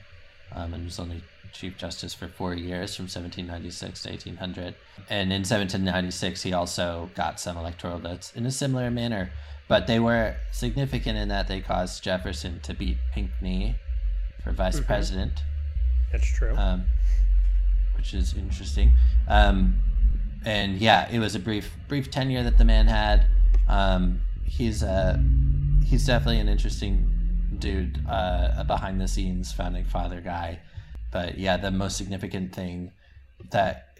um, 0.52 0.74
and 0.74 0.84
was 0.84 0.98
only 0.98 1.22
Chief 1.52 1.76
Justice 1.76 2.14
for 2.14 2.28
four 2.28 2.54
years, 2.54 2.94
from 2.94 3.04
1796 3.04 4.02
to 4.04 4.10
1800. 4.10 4.74
And 5.08 5.32
in 5.32 5.40
1796, 5.40 6.42
he 6.42 6.52
also 6.52 7.10
got 7.14 7.40
some 7.40 7.56
electoral 7.56 7.98
votes 7.98 8.32
in 8.34 8.46
a 8.46 8.50
similar 8.50 8.90
manner, 8.90 9.30
but 9.68 9.86
they 9.86 9.98
were 9.98 10.36
significant 10.52 11.18
in 11.18 11.28
that 11.28 11.48
they 11.48 11.60
caused 11.60 12.02
Jefferson 12.04 12.60
to 12.60 12.72
beat 12.72 12.98
Pinckney 13.12 13.76
for 14.42 14.52
vice 14.52 14.80
president 14.80 15.42
That's 16.12 16.26
true. 16.26 16.56
um, 16.56 16.84
which 17.96 18.14
is 18.14 18.34
interesting. 18.34 18.92
Um, 19.28 19.74
and 20.44 20.78
yeah, 20.78 21.10
it 21.10 21.18
was 21.18 21.34
a 21.34 21.38
brief 21.38 21.70
brief 21.88 22.10
tenure 22.10 22.42
that 22.42 22.58
the 22.58 22.64
man 22.64 22.86
had. 22.86 23.26
Um, 23.68 24.20
he's 24.44 24.82
a 24.82 25.22
he's 25.84 26.06
definitely 26.06 26.40
an 26.40 26.48
interesting 26.48 27.06
dude, 27.58 28.02
uh, 28.08 28.54
a 28.58 28.64
behind 28.64 29.00
the 29.00 29.08
scenes 29.08 29.52
founding 29.52 29.84
father 29.84 30.20
guy. 30.20 30.60
But 31.10 31.38
yeah, 31.38 31.56
the 31.56 31.70
most 31.70 31.96
significant 31.96 32.54
thing 32.54 32.92
that 33.50 33.98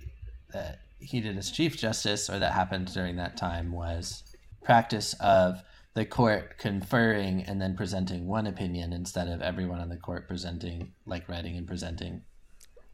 that 0.52 0.80
he 0.99 1.20
did 1.20 1.37
as 1.37 1.50
chief 1.50 1.76
justice, 1.76 2.28
or 2.28 2.38
that 2.38 2.52
happened 2.52 2.92
during 2.92 3.16
that 3.16 3.37
time, 3.37 3.73
was 3.73 4.23
practice 4.62 5.14
of 5.20 5.62
the 5.94 6.04
court 6.04 6.59
conferring 6.59 7.42
and 7.42 7.61
then 7.61 7.76
presenting 7.76 8.26
one 8.26 8.47
opinion 8.47 8.92
instead 8.92 9.28
of 9.28 9.42
everyone 9.42 9.80
on 9.80 9.88
the 9.88 9.97
court 9.97 10.28
presenting, 10.28 10.92
like 11.06 11.28
writing 11.28 11.56
and 11.56 11.66
presenting 11.66 12.23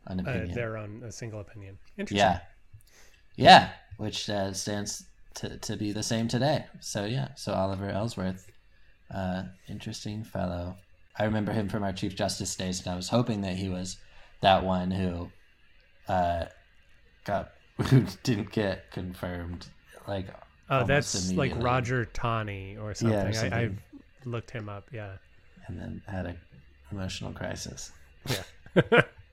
an 0.07 0.21
uh, 0.21 0.23
opinion. 0.23 0.55
they're 0.55 0.77
on 0.77 1.03
a 1.05 1.13
single 1.13 1.41
opinion. 1.41 1.77
Interesting. 1.99 2.19
yeah, 2.19 2.41
yeah, 3.37 3.71
which 3.99 4.29
uh, 4.29 4.53
stands 4.53 5.05
to 5.35 5.59
to 5.59 5.77
be 5.77 5.93
the 5.93 6.03
same 6.03 6.29
today. 6.29 6.65
So 6.81 7.05
yeah, 7.05 7.29
so 7.37 7.53
Oliver 7.53 7.89
Ellsworth, 7.89 8.47
uh, 9.15 9.45
interesting 9.69 10.25
fellow. 10.25 10.77
I 11.19 11.25
remember 11.25 11.53
him 11.53 11.69
from 11.69 11.83
our 11.83 11.93
Chief 11.93 12.15
Justice 12.15 12.55
days, 12.57 12.81
and 12.81 12.93
I 12.93 12.97
was 12.97 13.09
hoping 13.09 13.41
that 13.43 13.57
he 13.57 13.69
was 13.69 13.97
that 14.43 14.65
one 14.65 14.91
who 14.91 15.31
uh, 16.09 16.47
got 17.25 17.53
who 17.89 18.05
didn't 18.23 18.53
get 18.53 18.91
confirmed. 18.91 19.67
Like, 20.07 20.27
Oh, 20.69 20.85
that's 20.85 21.33
like 21.33 21.53
Roger 21.57 22.05
Taney 22.07 22.77
or 22.77 22.95
something. 22.95 23.19
I, 23.19 23.29
I 23.29 23.33
something. 23.33 23.79
looked 24.25 24.51
him 24.51 24.69
up. 24.69 24.89
Yeah. 24.93 25.13
and 25.69 25.79
then 25.79 26.03
had 26.07 26.27
a 26.27 26.37
emotional 26.91 27.33
crisis. 27.33 27.93
Yeah. 28.29 28.43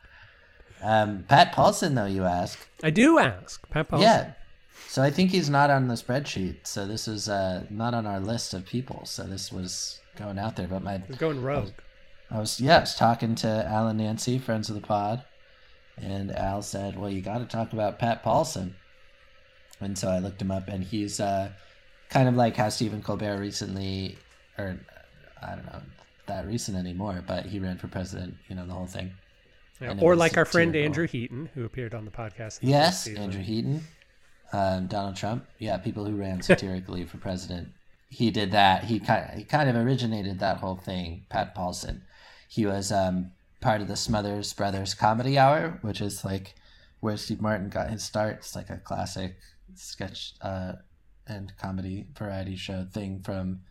Um, 0.84 1.24
Pat 1.28 1.54
Paulsen, 1.54 1.96
though, 1.96 2.06
you 2.06 2.26
ask. 2.26 2.60
I 2.84 2.90
do 2.90 3.18
ask. 3.18 3.68
Pat 3.70 3.90
Paulsen. 3.90 4.02
Yeah. 4.02 4.34
So 4.88 5.02
I 5.02 5.10
think 5.10 5.32
he's 5.32 5.50
not 5.50 5.70
on 5.70 5.88
the 5.88 5.96
spreadsheet. 5.96 6.68
So 6.68 6.86
this 6.86 7.08
is 7.08 7.30
uh, 7.30 7.66
not 7.70 7.94
on 7.94 8.06
our 8.06 8.20
list 8.20 8.54
of 8.54 8.66
people. 8.66 9.06
So 9.06 9.24
this 9.24 9.52
was 9.52 10.00
going 10.18 10.38
out 10.38 10.56
there. 10.56 10.68
But 10.68 10.84
my 10.84 10.98
going 11.18 11.42
rogue. 11.42 11.72
I 12.30 12.40
was 12.40 12.60
yeah, 12.60 12.78
I 12.78 12.82
was 12.82 12.96
talking 12.96 13.36
to 13.36 13.48
Al 13.68 13.88
and 13.88 13.98
Nancy, 14.00 14.38
friends 14.38 14.70
of 14.70 14.76
the 14.76 14.82
pod, 14.82 15.24
and 15.98 16.32
Al 16.36 16.62
said, 16.62 16.98
"Well, 17.00 17.10
you 17.10 17.22
got 17.22 17.40
to 17.40 17.46
talk 17.46 17.74
about 17.74 18.00
Pat 18.00 18.24
Paulsen." 18.24 18.74
And 19.80 19.98
so 19.98 20.10
I 20.10 20.20
looked 20.20 20.42
him 20.42 20.52
up, 20.52 20.68
and 20.68 20.84
he's 20.84 21.20
uh, 21.20 21.52
kind 22.10 22.28
of 22.28 22.36
like 22.36 22.56
how 22.56 22.70
Stephen 22.70 23.02
Colbert 23.02 23.40
recently, 23.40 24.18
or 24.58 24.80
I 25.42 25.56
don't 25.56 25.66
know 25.66 25.82
that 26.28 26.46
recent 26.48 26.78
anymore, 26.78 27.24
but 27.26 27.46
he 27.46 27.60
ran 27.60 27.78
for 27.78 27.88
president. 27.88 28.36
You 28.48 28.56
know 28.56 28.66
the 28.66 28.74
whole 28.74 28.88
thing. 28.88 29.12
Yeah, 29.82 29.96
Or 30.02 30.16
like 30.16 30.38
our 30.38 30.46
friend. 30.46 30.76
Andrew 30.76 31.08
Heaton, 31.08 31.50
who 31.54 31.66
appeared 31.66 31.94
on 31.94 32.06
the 32.06 32.12
podcast. 32.12 32.60
the 32.60 32.68
Yes. 32.68 33.08
Andrew 33.08 33.42
Heaton, 33.42 33.82
um, 34.52 34.88
Donald 34.88 35.16
Trump. 35.16 35.46
Yeah, 35.60 35.78
people 35.78 36.06
who 36.06 36.16
ran 36.16 36.42
satirically 36.42 37.06
for 37.06 37.18
president. 37.18 37.70
He 38.10 38.30
did 38.32 38.52
that. 38.52 38.84
He 38.84 39.00
kind 39.00 39.30
he 39.38 39.44
kind 39.44 39.70
of 39.70 39.76
originated 39.76 40.40
that 40.40 40.58
whole 40.58 40.76
thing. 40.78 41.26
Pat 41.30 41.56
Paulsen. 41.56 42.02
He 42.48 42.66
was 42.66 42.92
um, 42.92 43.32
part 43.62 43.82
of 43.82 43.88
the 43.88 43.96
Smothers 43.96 44.54
Brothers 44.54 44.94
Comedy 44.94 45.40
Hour, 45.40 45.80
which 45.82 46.00
is 46.02 46.24
like 46.24 46.54
where 47.00 47.18
Steve 47.18 47.42
Martin 47.42 47.70
got 47.70 47.90
his 47.90 48.04
start. 48.04 48.36
It's 48.38 48.56
like 48.56 48.70
a 48.70 48.78
classic 48.78 49.36
sketch 49.74 50.34
uh, 50.42 50.74
and 51.26 51.52
comedy 51.58 52.06
variety 52.16 52.56
show 52.56 52.86
thing 52.94 53.22
from 53.24 53.62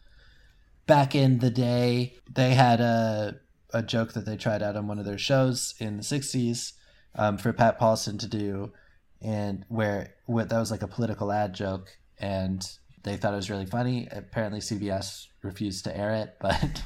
back 0.86 1.14
in 1.14 1.38
the 1.38 1.50
day. 1.50 2.14
They 2.28 2.54
had 2.54 2.80
a 2.80 3.36
a 3.72 3.82
joke 3.82 4.12
that 4.12 4.26
they 4.26 4.36
tried 4.36 4.62
out 4.62 4.76
on 4.76 4.86
one 4.86 4.98
of 4.98 5.04
their 5.04 5.18
shows 5.18 5.74
in 5.78 5.96
the 5.96 6.02
'60s 6.02 6.72
um, 7.14 7.38
for 7.38 7.52
Pat 7.52 7.78
Paulsen 7.78 8.18
to 8.20 8.26
do, 8.26 8.72
and 9.20 9.64
where 9.68 10.14
what 10.26 10.48
that 10.48 10.58
was 10.58 10.70
like 10.70 10.82
a 10.82 10.88
political 10.88 11.32
ad 11.32 11.54
joke, 11.54 11.96
and 12.18 12.66
they 13.02 13.16
thought 13.16 13.32
it 13.32 13.36
was 13.36 13.50
really 13.50 13.66
funny. 13.66 14.08
Apparently, 14.10 14.60
CBS 14.60 15.26
refused 15.42 15.84
to 15.84 15.96
air 15.96 16.14
it, 16.14 16.36
but 16.40 16.82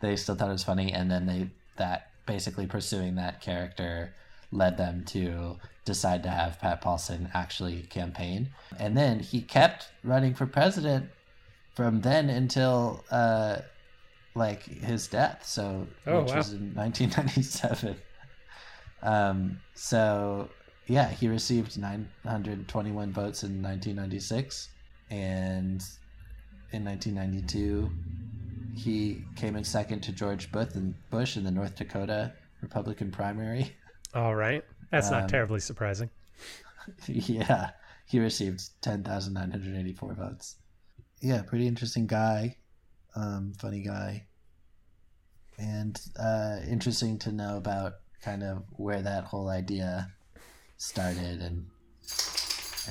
they 0.00 0.16
still 0.16 0.34
thought 0.34 0.48
it 0.48 0.52
was 0.52 0.64
funny, 0.64 0.92
and 0.92 1.10
then 1.10 1.26
they 1.26 1.50
that 1.76 2.10
basically 2.26 2.66
pursuing 2.66 3.14
that 3.14 3.40
character 3.40 4.12
led 4.50 4.76
them 4.76 5.04
to 5.04 5.56
decide 5.84 6.22
to 6.22 6.28
have 6.28 6.58
Pat 6.58 6.82
Paulsen 6.82 7.30
actually 7.34 7.82
campaign, 7.82 8.50
and 8.78 8.96
then 8.96 9.20
he 9.20 9.40
kept 9.40 9.88
running 10.02 10.34
for 10.34 10.46
president 10.46 11.10
from 11.74 12.00
then 12.00 12.28
until 12.28 13.04
uh, 13.10 13.58
like 14.38 14.62
his 14.62 15.06
death. 15.08 15.44
So 15.44 15.86
Oh, 16.06 16.20
which 16.22 16.30
wow. 16.30 16.36
was 16.36 16.52
in 16.52 16.74
1997. 16.74 17.96
Um, 19.02 19.60
so 19.74 20.48
yeah, 20.86 21.08
he 21.10 21.28
received 21.28 21.78
921 21.78 23.12
votes 23.12 23.42
in 23.42 23.62
1996, 23.62 24.68
and 25.10 25.82
in 26.72 26.84
1992, 26.84 27.90
he 28.74 29.22
came 29.36 29.56
in 29.56 29.64
second 29.64 30.00
to 30.02 30.12
George 30.12 30.50
Bush 30.52 30.74
in, 30.74 30.94
Bush 31.10 31.36
in 31.36 31.44
the 31.44 31.50
North 31.50 31.74
Dakota 31.76 32.32
Republican 32.62 33.10
primary. 33.10 33.76
All 34.14 34.34
right. 34.34 34.64
That's 34.90 35.10
not 35.10 35.24
Um, 35.24 35.28
terribly 35.28 35.60
surprising. 35.60 36.08
yeah, 37.06 37.70
he 38.06 38.18
received 38.18 38.62
10,984 38.80 40.14
votes. 40.14 40.56
Yeah, 41.20 41.42
pretty 41.42 41.66
interesting 41.66 42.06
guy, 42.06 42.56
um, 43.14 43.52
funny 43.58 43.82
guy, 43.82 44.27
and 45.58 46.00
uh, 46.18 46.58
interesting 46.68 47.18
to 47.18 47.32
know 47.32 47.56
about 47.56 47.94
kind 48.22 48.42
of 48.42 48.62
where 48.76 49.02
that 49.02 49.24
whole 49.24 49.48
idea 49.48 50.10
started 50.76 51.40
and 51.40 51.66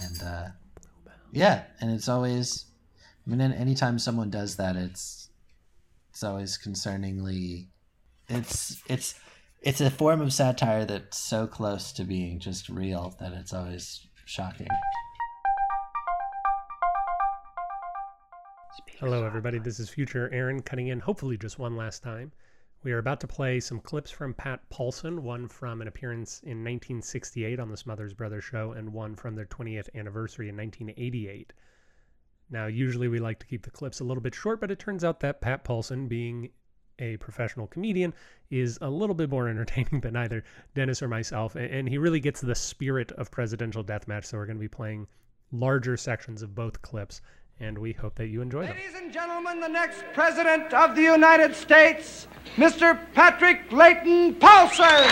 and 0.02 0.22
uh, 0.24 0.48
yeah, 1.32 1.64
and 1.82 1.92
it's 1.92 2.08
always, 2.08 2.66
I 3.26 3.30
mean, 3.30 3.42
anytime 3.42 4.00
someone 4.00 4.30
does 4.30 4.56
that, 4.58 4.76
it's 4.76 5.30
it's 6.12 6.24
always 6.24 6.58
concerningly, 6.58 7.68
it's 8.28 8.82
it's 8.88 9.16
it's 9.62 9.82
a 9.82 9.90
form 9.90 10.22
of 10.22 10.34
satire 10.34 10.86
that's 10.86 11.18
so 11.18 11.48
close 11.48 11.92
to 11.94 12.04
being 12.04 12.40
just 12.40 12.70
real 12.70 13.16
that 13.20 13.34
it's 13.34 13.54
always 13.54 14.06
shocking. 14.26 14.68
Hello, 19.00 19.24
everybody. 19.24 19.60
This 19.60 19.80
is 19.80 19.90
future 19.90 20.30
Aaron 20.34 20.62
cutting 20.62 20.88
in, 20.88 21.00
hopefully 21.00 21.38
just 21.38 21.60
one 21.60 21.76
last 21.76 22.02
time. 22.02 22.32
We 22.84 22.92
are 22.94 23.00
about 23.00 23.20
to 23.22 23.28
play 23.28 23.60
some 23.60 23.80
clips 23.80 24.12
from 24.12 24.34
Pat 24.34 24.70
Paulsen, 24.70 25.20
one 25.20 25.48
from 25.48 25.82
an 25.82 25.88
appearance 25.88 26.40
in 26.44 26.64
1968 26.64 27.60
on 27.60 27.70
the 27.70 27.78
Smothers 27.78 28.14
Brothers 28.14 28.44
show, 28.44 28.74
and 28.74 28.94
one 28.94 29.16
from 29.16 29.36
their 29.36 29.48
20th 29.48 29.90
anniversary 29.96 30.48
in 30.48 30.56
1988. 30.56 31.54
Now, 32.50 32.68
usually 32.68 33.08
we 33.08 33.20
like 33.20 33.40
to 33.40 33.46
keep 33.46 33.64
the 33.64 33.72
clips 33.72 34.00
a 34.00 34.04
little 34.04 34.22
bit 34.22 34.36
short, 34.36 34.62
but 34.62 34.72
it 34.72 34.80
turns 34.80 35.04
out 35.04 35.20
that 35.22 35.42
Pat 35.42 35.66
Paulsen, 35.66 36.08
being 36.08 36.50
a 37.00 37.18
professional 37.18 37.68
comedian, 37.68 38.14
is 38.50 38.78
a 38.82 38.90
little 38.90 39.16
bit 39.16 39.30
more 39.30 39.50
entertaining 39.50 40.02
than 40.02 40.16
either 40.16 40.44
Dennis 40.74 41.02
or 41.02 41.08
myself, 41.08 41.56
and 41.56 41.90
he 41.90 41.98
really 41.98 42.20
gets 42.20 42.42
the 42.42 42.56
spirit 42.56 43.12
of 43.14 43.32
presidential 43.32 43.84
deathmatch. 43.84 44.26
So 44.26 44.38
we're 44.38 44.46
going 44.46 44.58
to 44.58 44.62
be 44.62 44.68
playing 44.68 45.08
larger 45.52 45.98
sections 45.98 46.42
of 46.42 46.56
both 46.56 46.82
clips, 46.82 47.22
and 47.60 47.78
we 47.78 47.94
hope 47.94 48.16
that 48.16 48.28
you 48.28 48.42
enjoy 48.42 48.66
them. 48.66 48.76
Ladies 48.76 48.96
and 48.96 49.12
gentlemen, 49.12 49.60
the 49.60 49.68
next 49.68 50.04
President 50.14 50.74
of 50.74 50.96
the 50.96 51.02
United 51.02 51.56
States, 51.56 52.28
Mr. 52.56 53.00
Patrick 53.14 53.72
Layton 53.72 54.36
Paulsen. 54.36 55.08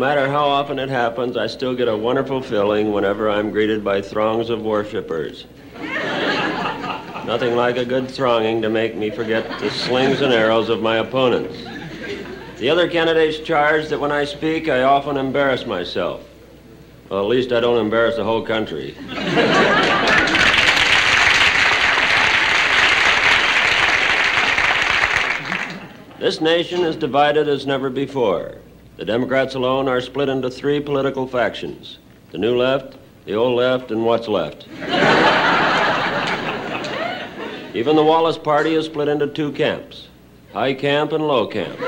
Matter 0.00 0.26
how 0.28 0.46
often 0.46 0.78
it 0.78 0.88
happens, 0.88 1.36
I 1.36 1.46
still 1.46 1.74
get 1.74 1.86
a 1.86 1.96
wonderful 1.96 2.40
feeling 2.40 2.90
whenever 2.90 3.28
I'm 3.28 3.50
greeted 3.50 3.84
by 3.84 4.00
throngs 4.00 4.48
of 4.48 4.62
worshippers. 4.62 5.44
Nothing 7.26 7.54
like 7.54 7.76
a 7.76 7.84
good 7.84 8.10
thronging 8.10 8.62
to 8.62 8.70
make 8.70 8.96
me 8.96 9.10
forget 9.10 9.60
the 9.60 9.70
slings 9.70 10.22
and 10.22 10.32
arrows 10.32 10.70
of 10.70 10.80
my 10.80 10.96
opponents. 10.96 11.54
The 12.58 12.70
other 12.70 12.88
candidates 12.88 13.40
charge 13.40 13.88
that 13.88 14.00
when 14.00 14.10
I 14.10 14.24
speak, 14.24 14.70
I 14.70 14.84
often 14.84 15.18
embarrass 15.18 15.66
myself. 15.66 16.22
Well, 17.10 17.20
at 17.20 17.28
least 17.28 17.52
I 17.52 17.60
don't 17.60 17.78
embarrass 17.78 18.16
the 18.16 18.24
whole 18.24 18.42
country. 18.42 18.96
this 26.18 26.40
nation 26.40 26.80
is 26.80 26.96
divided 26.96 27.48
as 27.48 27.66
never 27.66 27.90
before. 27.90 28.56
The 29.00 29.06
Democrats 29.06 29.54
alone 29.54 29.88
are 29.88 30.02
split 30.02 30.28
into 30.28 30.50
three 30.50 30.78
political 30.78 31.26
factions 31.26 31.96
the 32.32 32.38
new 32.38 32.54
left, 32.54 32.98
the 33.24 33.32
old 33.32 33.56
left, 33.56 33.90
and 33.90 34.04
what's 34.04 34.28
left. 34.28 34.66
Even 37.74 37.96
the 37.96 38.04
Wallace 38.04 38.36
Party 38.36 38.74
is 38.74 38.84
split 38.84 39.08
into 39.08 39.26
two 39.26 39.52
camps 39.52 40.08
high 40.52 40.74
camp 40.74 41.12
and 41.12 41.26
low 41.26 41.46
camp. 41.46 41.80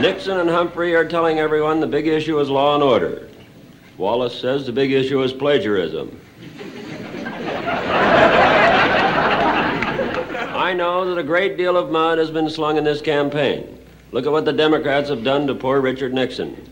Nixon 0.00 0.38
and 0.38 0.48
Humphrey 0.48 0.94
are 0.94 1.04
telling 1.04 1.40
everyone 1.40 1.80
the 1.80 1.86
big 1.86 2.06
issue 2.06 2.40
is 2.40 2.48
law 2.48 2.74
and 2.74 2.82
order. 2.82 3.28
Wallace 3.98 4.40
says 4.40 4.64
the 4.64 4.72
big 4.72 4.92
issue 4.92 5.22
is 5.22 5.34
plagiarism. 5.34 6.18
I 10.56 10.72
know 10.74 11.04
that 11.04 11.18
a 11.20 11.22
great 11.22 11.58
deal 11.58 11.76
of 11.76 11.90
mud 11.90 12.16
has 12.16 12.30
been 12.30 12.48
slung 12.48 12.78
in 12.78 12.84
this 12.84 13.02
campaign. 13.02 13.74
Look 14.14 14.26
at 14.26 14.32
what 14.32 14.44
the 14.44 14.52
Democrats 14.52 15.08
have 15.08 15.24
done 15.24 15.48
to 15.48 15.56
poor 15.56 15.80
Richard 15.80 16.14
Nixon. 16.14 16.70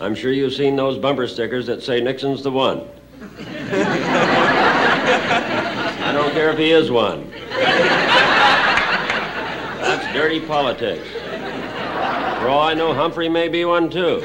I'm 0.00 0.14
sure 0.14 0.30
you've 0.30 0.52
seen 0.52 0.76
those 0.76 0.96
bumper 0.96 1.26
stickers 1.26 1.66
that 1.66 1.82
say 1.82 2.00
Nixon's 2.00 2.44
the 2.44 2.52
one. 2.52 2.82
I 5.90 6.12
don't 6.14 6.30
care 6.30 6.50
if 6.50 6.58
he 6.58 6.70
is 6.70 6.92
one. 6.92 7.28
That's 9.80 10.12
dirty 10.12 10.38
politics. 10.38 11.04
For 11.08 12.48
all 12.48 12.62
I 12.62 12.74
know, 12.74 12.94
Humphrey 12.94 13.28
may 13.28 13.48
be 13.48 13.64
one 13.64 13.90
too. 13.90 14.20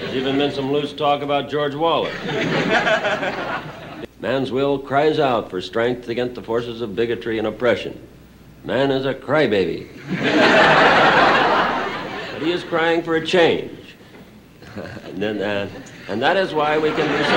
There's 0.00 0.14
even 0.14 0.38
been 0.38 0.52
some 0.52 0.72
loose 0.72 0.94
talk 0.94 1.20
about 1.20 1.50
George 1.50 1.74
Wallace. 1.74 2.16
Man's 4.20 4.50
will 4.50 4.78
cries 4.78 5.18
out 5.18 5.50
for 5.50 5.60
strength 5.60 6.08
against 6.08 6.34
the 6.34 6.42
forces 6.42 6.80
of 6.80 6.96
bigotry 6.96 7.36
and 7.36 7.46
oppression. 7.46 8.00
Man 8.68 8.90
is 8.90 9.06
a 9.06 9.14
crybaby. 9.14 9.88
but 12.32 12.42
he 12.42 12.52
is 12.52 12.62
crying 12.64 13.02
for 13.02 13.14
a 13.16 13.26
change. 13.26 13.96
and, 15.04 15.22
then, 15.22 15.40
uh, 15.40 15.70
and 16.06 16.20
that 16.20 16.36
is 16.36 16.52
why 16.52 16.76
we 16.76 16.90
can 16.90 17.08
be 17.08 17.24
so. 17.24 17.30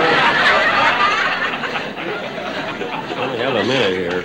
have 3.37 3.55
a 3.55 3.63
minute 3.63 3.97
here. 3.97 4.23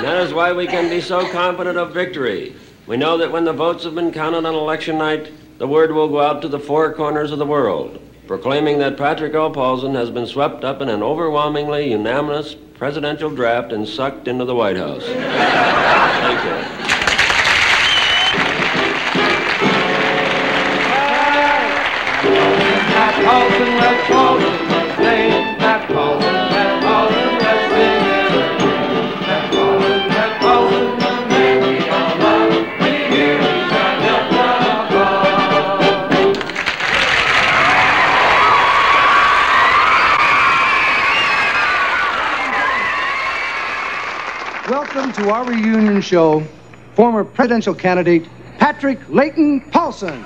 That 0.00 0.22
is 0.22 0.32
why 0.32 0.54
we 0.54 0.66
can 0.66 0.88
be 0.88 1.02
so 1.02 1.30
confident 1.30 1.76
of 1.76 1.92
victory. 1.92 2.56
We 2.86 2.96
know 2.96 3.18
that 3.18 3.30
when 3.30 3.44
the 3.44 3.52
votes 3.52 3.84
have 3.84 3.94
been 3.94 4.10
counted 4.10 4.46
on 4.46 4.54
election 4.54 4.96
night, 4.96 5.30
the 5.58 5.68
word 5.68 5.92
will 5.92 6.08
go 6.08 6.22
out 6.22 6.40
to 6.40 6.48
the 6.48 6.58
four 6.58 6.94
corners 6.94 7.30
of 7.30 7.38
the 7.38 7.44
world, 7.44 8.00
proclaiming 8.26 8.78
that 8.78 8.96
Patrick 8.96 9.34
L. 9.34 9.52
Paulsen 9.52 9.94
has 9.96 10.08
been 10.08 10.26
swept 10.26 10.64
up 10.64 10.80
in 10.80 10.88
an 10.88 11.02
overwhelmingly 11.02 11.90
unanimous 11.90 12.56
presidential 12.74 13.30
draft 13.30 13.72
and 13.72 13.88
sucked 13.88 14.28
into 14.28 14.44
the 14.44 14.54
White 14.54 14.76
House. 14.76 15.04
Thank 15.06 16.44
you. 16.44 16.63
Welcome 44.94 45.24
to 45.24 45.30
our 45.30 45.44
reunion 45.44 46.00
show, 46.00 46.46
former 46.94 47.24
presidential 47.24 47.74
candidate 47.74 48.28
Patrick 48.58 49.00
Layton 49.08 49.62
Paulsen. 49.72 50.24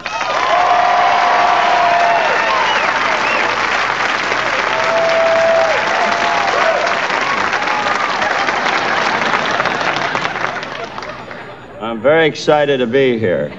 I'm 11.81 12.03
very 12.03 12.27
excited 12.27 12.77
to 12.77 12.87
be 12.87 13.19
here. 13.19 13.51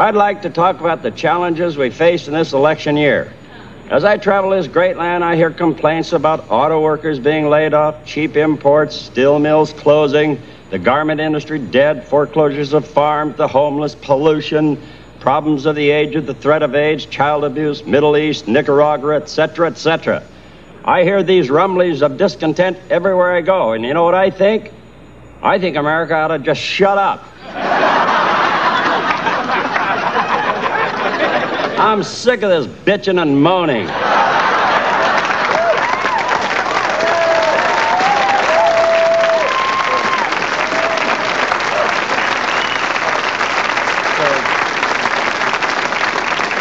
I'd 0.00 0.16
like 0.16 0.42
to 0.42 0.50
talk 0.50 0.80
about 0.80 1.04
the 1.04 1.12
challenges 1.12 1.76
we 1.76 1.90
face 1.90 2.26
in 2.26 2.34
this 2.34 2.52
election 2.52 2.96
year. 2.96 3.32
As 3.90 4.04
I 4.04 4.18
travel 4.18 4.50
this 4.50 4.68
great 4.68 4.96
land, 4.96 5.24
I 5.24 5.34
hear 5.34 5.50
complaints 5.50 6.12
about 6.12 6.48
auto 6.48 6.80
workers 6.80 7.18
being 7.18 7.48
laid 7.50 7.74
off, 7.74 8.04
cheap 8.04 8.36
imports, 8.36 8.94
steel 8.94 9.40
mills 9.40 9.72
closing, 9.72 10.40
the 10.70 10.78
garment 10.78 11.20
industry 11.20 11.58
dead, 11.58 12.06
foreclosures 12.06 12.72
of 12.72 12.86
farms, 12.86 13.36
the 13.36 13.48
homeless, 13.48 13.96
pollution, 13.96 14.80
problems 15.18 15.66
of 15.66 15.74
the 15.74 15.90
aged, 15.90 16.24
the 16.24 16.34
threat 16.34 16.62
of 16.62 16.76
AIDS, 16.76 17.04
child 17.04 17.42
abuse, 17.42 17.84
Middle 17.84 18.16
East, 18.16 18.46
Nicaragua, 18.46 19.16
etc., 19.16 19.66
etc. 19.66 20.22
I 20.84 21.02
hear 21.02 21.24
these 21.24 21.50
rumblings 21.50 22.00
of 22.00 22.16
discontent 22.16 22.78
everywhere 22.90 23.34
I 23.34 23.40
go, 23.40 23.72
and 23.72 23.84
you 23.84 23.92
know 23.92 24.04
what 24.04 24.14
I 24.14 24.30
think? 24.30 24.70
I 25.42 25.58
think 25.58 25.76
America 25.76 26.14
ought 26.14 26.28
to 26.28 26.38
just 26.38 26.60
shut 26.60 26.96
up. 26.96 27.24
I'm 31.80 32.02
sick 32.02 32.42
of 32.42 32.50
this 32.50 32.66
bitching 32.84 33.22
and 33.22 33.42
moaning. 33.42 33.86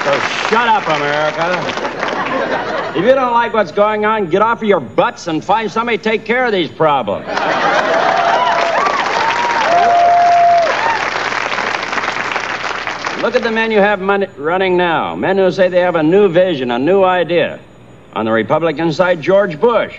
So 0.05 0.19
shut 0.47 0.69
up, 0.69 0.87
America. 0.87 1.89
If 2.97 3.05
you 3.05 3.13
don't 3.13 3.33
like 3.33 3.53
what's 3.53 3.73
going 3.73 4.05
on, 4.05 4.29
get 4.29 4.41
off 4.41 4.61
of 4.61 4.69
your 4.69 4.79
butts 4.79 5.27
and 5.27 5.43
find 5.43 5.69
somebody 5.69 5.97
to 5.97 6.03
take 6.03 6.23
care 6.23 6.45
of 6.45 6.53
these 6.53 6.71
problems. 6.71 7.27
Look 13.21 13.35
at 13.35 13.43
the 13.43 13.51
men 13.51 13.69
you 13.69 13.79
have 13.79 13.99
running 14.37 14.77
now. 14.77 15.13
Men 15.13 15.37
who 15.37 15.51
say 15.51 15.67
they 15.67 15.81
have 15.81 15.95
a 15.95 16.03
new 16.03 16.29
vision, 16.29 16.71
a 16.71 16.79
new 16.79 17.03
idea. 17.03 17.59
On 18.13 18.23
the 18.23 18.31
Republican 18.31 18.93
side, 18.93 19.21
George 19.21 19.59
Bush. 19.59 19.93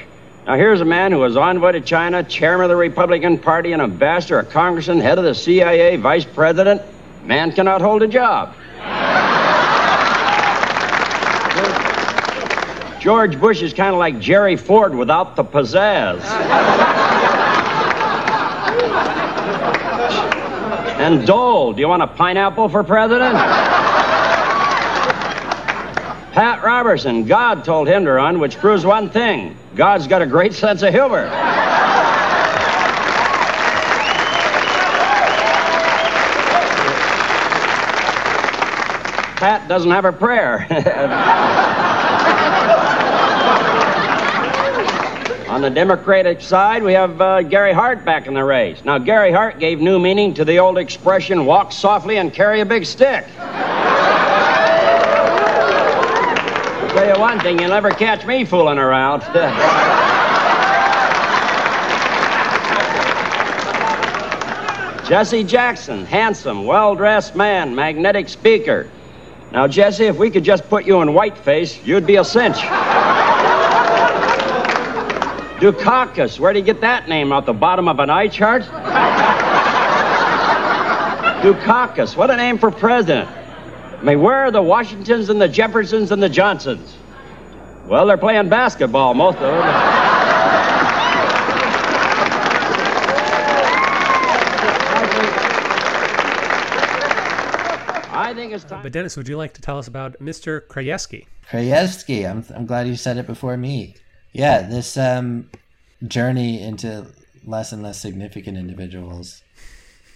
Now, 0.46 0.56
here's 0.56 0.80
a 0.80 0.86
man 0.86 1.12
who 1.12 1.18
was 1.18 1.36
envoy 1.36 1.72
to 1.72 1.82
China, 1.82 2.22
chairman 2.22 2.64
of 2.64 2.70
the 2.70 2.76
Republican 2.76 3.36
Party, 3.36 3.72
an 3.72 3.82
ambassador, 3.82 4.38
a 4.38 4.44
congressman, 4.44 5.00
head 5.00 5.18
of 5.18 5.24
the 5.24 5.34
CIA, 5.34 5.96
vice 5.96 6.24
president. 6.24 6.80
Man 7.22 7.52
cannot 7.52 7.82
hold 7.82 8.02
a 8.02 8.08
job. 8.08 8.54
George 13.00 13.38
Bush 13.38 13.60
is 13.60 13.74
kind 13.74 13.92
of 13.92 13.98
like 13.98 14.18
Jerry 14.18 14.56
Ford 14.56 14.94
without 14.94 15.36
the 15.36 15.44
pizzazz. 15.44 16.98
And 21.00 21.26
Dole, 21.26 21.72
do 21.72 21.80
you 21.80 21.88
want 21.88 22.02
a 22.02 22.06
pineapple 22.06 22.68
for 22.68 22.84
president? 22.84 23.32
Pat 26.32 26.62
Robertson, 26.62 27.24
God 27.24 27.64
told 27.64 27.88
him 27.88 28.04
to 28.04 28.12
run, 28.12 28.38
which 28.38 28.58
proves 28.58 28.84
one 28.84 29.08
thing 29.08 29.56
God's 29.74 30.06
got 30.06 30.20
a 30.20 30.26
great 30.26 30.52
sense 30.52 30.82
of 30.82 30.92
humor. 30.92 31.26
Pat 39.38 39.66
doesn't 39.68 39.90
have 39.90 40.04
a 40.04 40.12
prayer. 40.12 40.66
On 45.60 45.62
the 45.62 45.68
Democratic 45.68 46.40
side, 46.40 46.82
we 46.82 46.94
have 46.94 47.20
uh, 47.20 47.42
Gary 47.42 47.74
Hart 47.74 48.02
back 48.02 48.26
in 48.26 48.32
the 48.32 48.42
race. 48.42 48.82
Now, 48.82 48.96
Gary 48.96 49.30
Hart 49.30 49.58
gave 49.58 49.78
new 49.78 49.98
meaning 49.98 50.32
to 50.32 50.42
the 50.42 50.58
old 50.58 50.78
expression 50.78 51.44
walk 51.44 51.70
softly 51.70 52.16
and 52.16 52.32
carry 52.32 52.62
a 52.62 52.64
big 52.64 52.86
stick. 52.86 53.26
I'll 53.38 53.68
tell 56.94 57.14
you 57.14 57.20
one 57.20 57.38
thing, 57.40 57.58
you'll 57.58 57.68
never 57.68 57.90
catch 57.90 58.24
me 58.24 58.46
fooling 58.46 58.78
around. 58.78 59.20
Jesse 65.06 65.44
Jackson, 65.44 66.06
handsome, 66.06 66.64
well 66.64 66.94
dressed 66.94 67.36
man, 67.36 67.74
magnetic 67.74 68.30
speaker. 68.30 68.88
Now, 69.52 69.68
Jesse, 69.68 70.06
if 70.06 70.16
we 70.16 70.30
could 70.30 70.44
just 70.44 70.66
put 70.70 70.86
you 70.86 71.02
in 71.02 71.08
whiteface, 71.08 71.84
you'd 71.84 72.06
be 72.06 72.16
a 72.16 72.24
cinch. 72.24 72.56
Dukakis, 75.60 76.40
where'd 76.40 76.56
he 76.56 76.62
get 76.62 76.80
that 76.80 77.06
name? 77.06 77.32
Out 77.32 77.44
the 77.44 77.52
bottom 77.52 77.86
of 77.86 77.98
an 77.98 78.08
eye 78.08 78.28
chart? 78.28 78.62
Dukakis, 81.42 82.16
what 82.16 82.30
a 82.30 82.36
name 82.36 82.56
for 82.56 82.70
president. 82.70 83.28
I 83.28 84.02
mean, 84.02 84.22
where 84.22 84.36
are 84.36 84.50
the 84.50 84.62
Washingtons 84.62 85.28
and 85.28 85.38
the 85.38 85.48
Jeffersons 85.48 86.12
and 86.12 86.22
the 86.22 86.30
Johnsons? 86.30 86.96
Well, 87.86 88.06
they're 88.06 88.16
playing 88.16 88.48
basketball, 88.48 89.12
most 89.12 89.36
of 89.36 89.42
them. 89.42 89.62
I 98.12 98.32
think 98.34 98.54
it's 98.54 98.64
time. 98.64 98.82
But 98.82 98.92
Dennis, 98.92 99.16
would 99.16 99.28
you 99.28 99.36
like 99.36 99.52
to 99.54 99.60
tell 99.60 99.76
us 99.76 99.88
about 99.88 100.18
Mr. 100.20 100.66
Krajewski? 100.68 101.26
Krajewski. 101.50 102.30
I'm 102.30 102.44
I'm 102.54 102.64
glad 102.64 102.86
you 102.86 102.96
said 102.96 103.18
it 103.18 103.26
before 103.26 103.56
me. 103.56 103.96
Yeah, 104.32 104.62
this 104.62 104.96
um, 104.96 105.50
journey 106.06 106.60
into 106.62 107.06
less 107.44 107.72
and 107.72 107.82
less 107.82 108.00
significant 108.00 108.56
individuals 108.58 109.42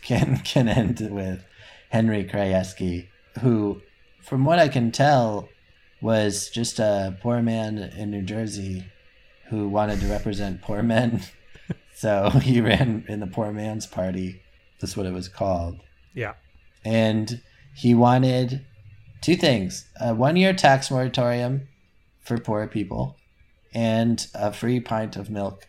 can 0.03 0.38
can 0.44 0.68
end 0.68 1.09
with 1.11 1.44
Henry 1.90 2.24
Krajewski, 2.24 3.09
who, 3.40 3.81
from 4.22 4.44
what 4.44 4.59
I 4.59 4.68
can 4.68 4.92
tell, 4.92 5.48
was 6.00 6.48
just 6.50 6.79
a 6.79 7.16
poor 7.22 7.42
man 7.42 7.79
in 7.79 8.11
New 8.11 8.22
Jersey 8.22 8.85
who 9.48 9.68
wanted 9.68 10.00
to 10.00 10.07
represent 10.09 10.62
poor 10.62 10.83
men. 10.83 11.22
so 11.94 12.31
he 12.31 12.61
ran 12.61 13.05
in 13.09 13.20
the 13.20 13.27
poor 13.27 13.53
man's 13.53 13.87
party. 13.87 14.42
That's 14.81 14.96
what 14.96 15.07
it 15.07 15.12
was 15.12 15.29
called 15.29 15.81
Yeah. 16.14 16.35
and 16.85 17.40
he 17.74 17.94
wanted 17.94 18.64
two 19.22 19.35
things 19.37 19.87
a 19.98 20.14
one 20.14 20.37
year 20.37 20.53
tax 20.53 20.90
moratorium 20.90 21.68
for 22.20 22.37
poor 22.38 22.66
people 22.66 23.16
and 23.75 24.27
a 24.35 24.53
free 24.53 24.81
pint 24.81 25.17
of 25.17 25.29
milk 25.31 25.67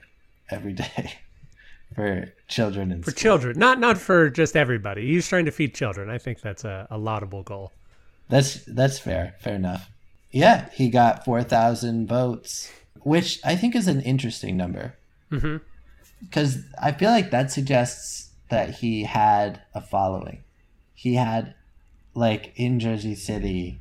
every 0.49 0.73
day 0.73 1.13
for 1.95 2.31
children 2.47 3.01
For 3.03 3.11
school. 3.11 3.19
children, 3.21 3.59
not 3.59 3.79
not 3.79 3.97
for 3.97 4.29
just 4.29 4.55
everybody. 4.55 5.07
He's 5.07 5.27
trying 5.27 5.45
to 5.45 5.51
feed 5.51 5.73
children. 5.73 6.09
I 6.09 6.17
think 6.17 6.41
that's 6.41 6.63
a, 6.63 6.87
a 6.91 6.97
laudable 6.97 7.43
goal. 7.43 7.71
that's 8.29 8.63
that's 8.65 8.97
fair 8.99 9.35
fair 9.39 9.55
enough 9.55 9.89
yeah 10.31 10.67
he 10.73 10.89
got 10.89 11.23
4000 11.23 12.07
votes 12.07 12.71
which 13.01 13.39
i 13.45 13.55
think 13.55 13.75
is 13.75 13.87
an 13.87 14.01
interesting 14.01 14.57
number 14.57 14.95
Mhm. 15.31 15.61
because 16.19 16.57
i 16.81 16.91
feel 16.91 17.11
like 17.11 17.29
that 17.29 17.51
suggests 17.51 18.31
that 18.49 18.67
he 18.81 19.03
had 19.03 19.61
a 19.75 19.79
following 19.81 20.43
he 20.95 21.13
had 21.15 21.53
like 22.15 22.51
in 22.55 22.79
jersey 22.79 23.13
city 23.15 23.79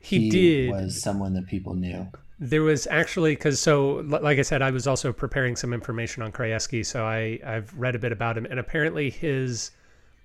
He, 0.00 0.28
did. 0.30 0.70
was 0.70 1.00
someone 1.00 1.32
that 1.34 1.46
people 1.46 1.74
knew 1.74 2.08
There 2.44 2.62
was 2.62 2.88
actually 2.90 3.36
because 3.36 3.60
so 3.60 4.04
like 4.06 4.38
I 4.40 4.42
said, 4.42 4.62
I 4.62 4.72
was 4.72 4.88
also 4.88 5.12
preparing 5.12 5.54
some 5.54 5.72
information 5.72 6.24
on 6.24 6.32
Krajewski, 6.32 6.84
so 6.84 7.04
I 7.04 7.38
I've 7.46 7.72
read 7.78 7.94
a 7.94 8.00
bit 8.00 8.10
about 8.10 8.36
him, 8.36 8.46
and 8.50 8.58
apparently 8.58 9.10
his 9.10 9.70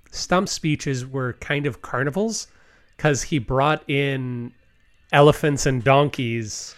stump 0.10 0.50
speeches 0.50 1.06
were 1.06 1.34
kind 1.34 1.68
of 1.68 1.84
carnivals 1.84 2.48
because 2.96 3.22
he 3.22 3.38
brought 3.38 3.88
in 3.88 4.52
elephants 5.14 5.68
and 5.68 5.84
donkeys 5.84 6.76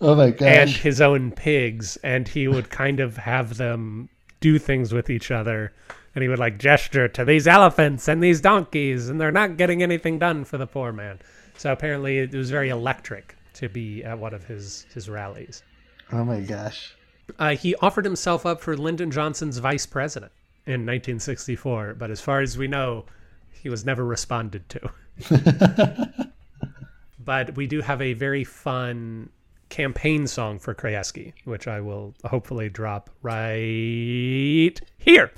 Oh 0.00 0.14
my 0.14 0.30
gosh. 0.30 0.48
and 0.48 0.70
his 0.70 1.02
own 1.02 1.32
pigs, 1.32 1.98
and 2.02 2.26
he 2.26 2.48
would 2.48 2.70
kind 2.70 2.98
of 2.98 3.18
have 3.18 3.58
them 3.58 4.08
do 4.40 4.58
things 4.58 4.94
with 4.94 5.10
each 5.10 5.30
other. 5.30 5.72
And 6.14 6.22
he 6.22 6.28
would 6.28 6.38
like 6.38 6.58
gesture 6.58 7.08
to 7.08 7.24
these 7.24 7.46
elephants 7.46 8.08
and 8.08 8.22
these 8.22 8.40
donkeys, 8.40 9.08
and 9.10 9.20
they're 9.20 9.30
not 9.30 9.56
getting 9.58 9.82
anything 9.82 10.18
done 10.18 10.44
for 10.44 10.56
the 10.56 10.66
poor 10.66 10.92
man. 10.92 11.18
So 11.58 11.72
apparently, 11.72 12.18
it 12.18 12.32
was 12.32 12.50
very 12.50 12.70
electric 12.70 13.34
to 13.58 13.68
be 13.68 14.02
at 14.04 14.18
one 14.18 14.34
of 14.34 14.44
his 14.44 14.86
his 14.94 15.08
rallies. 15.08 15.62
oh 16.12 16.24
my 16.24 16.40
gosh. 16.40 16.94
Uh, 17.38 17.54
he 17.54 17.74
offered 17.76 18.04
himself 18.04 18.46
up 18.46 18.60
for 18.60 18.76
Lyndon 18.76 19.10
Johnson's 19.10 19.58
vice 19.58 19.84
president 19.84 20.32
in 20.64 20.86
1964, 20.86 21.94
but 21.94 22.10
as 22.10 22.20
far 22.20 22.40
as 22.40 22.56
we 22.56 22.66
know, 22.66 23.04
he 23.50 23.68
was 23.68 23.84
never 23.84 24.04
responded 24.04 24.66
to. 24.70 24.90
but 27.18 27.54
we 27.54 27.66
do 27.66 27.82
have 27.82 28.00
a 28.00 28.14
very 28.14 28.44
fun 28.44 29.28
campaign 29.68 30.26
song 30.26 30.58
for 30.58 30.74
Krajewski, 30.74 31.34
which 31.44 31.68
I 31.68 31.80
will 31.80 32.14
hopefully 32.24 32.70
drop 32.70 33.10
right 33.20 34.74
here. 34.96 35.30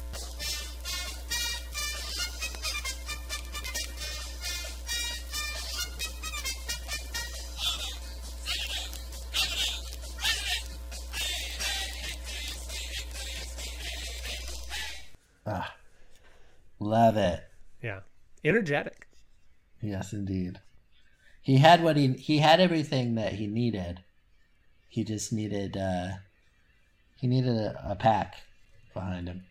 Love 16.80 17.16
it. 17.18 17.40
Yeah, 17.82 18.00
energetic. 18.42 19.06
Yes, 19.82 20.12
indeed. 20.12 20.60
He 21.42 21.58
had 21.58 21.82
what 21.82 21.96
he 21.96 22.14
he 22.14 22.38
had 22.38 22.60
everything 22.60 23.14
that 23.14 23.34
he 23.34 23.46
needed. 23.46 24.02
He 24.88 25.04
just 25.04 25.32
needed 25.32 25.76
uh 25.76 26.08
he 27.16 27.26
needed 27.26 27.54
a, 27.54 27.92
a 27.92 27.96
pack 27.96 28.36
behind 28.94 29.28
him. 29.28 29.44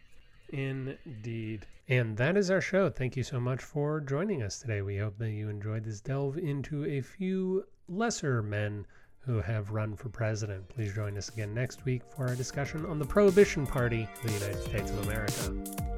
Indeed. 0.49 1.65
And 1.87 2.17
that 2.17 2.37
is 2.37 2.51
our 2.51 2.61
show. 2.61 2.89
Thank 2.89 3.15
you 3.15 3.23
so 3.23 3.39
much 3.39 3.61
for 3.61 3.99
joining 4.01 4.43
us 4.43 4.59
today. 4.59 4.81
We 4.81 4.97
hope 4.97 5.17
that 5.19 5.31
you 5.31 5.49
enjoyed 5.49 5.83
this 5.83 6.01
delve 6.01 6.37
into 6.37 6.85
a 6.85 7.01
few 7.01 7.65
lesser 7.87 8.41
men 8.41 8.85
who 9.19 9.41
have 9.41 9.71
run 9.71 9.95
for 9.95 10.09
president. 10.09 10.67
Please 10.69 10.93
join 10.93 11.17
us 11.17 11.29
again 11.29 11.53
next 11.53 11.85
week 11.85 12.01
for 12.15 12.27
our 12.27 12.35
discussion 12.35 12.85
on 12.85 12.99
the 12.99 13.05
Prohibition 13.05 13.65
Party 13.65 14.07
of 14.15 14.23
the 14.23 14.33
United 14.33 14.63
States 14.63 14.91
of 14.91 15.07
America. 15.07 15.88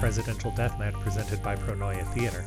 Presidential 0.00 0.50
Deathmatch 0.52 0.94
presented 0.94 1.42
by 1.42 1.54
Pronoia 1.54 2.10
Theater. 2.14 2.42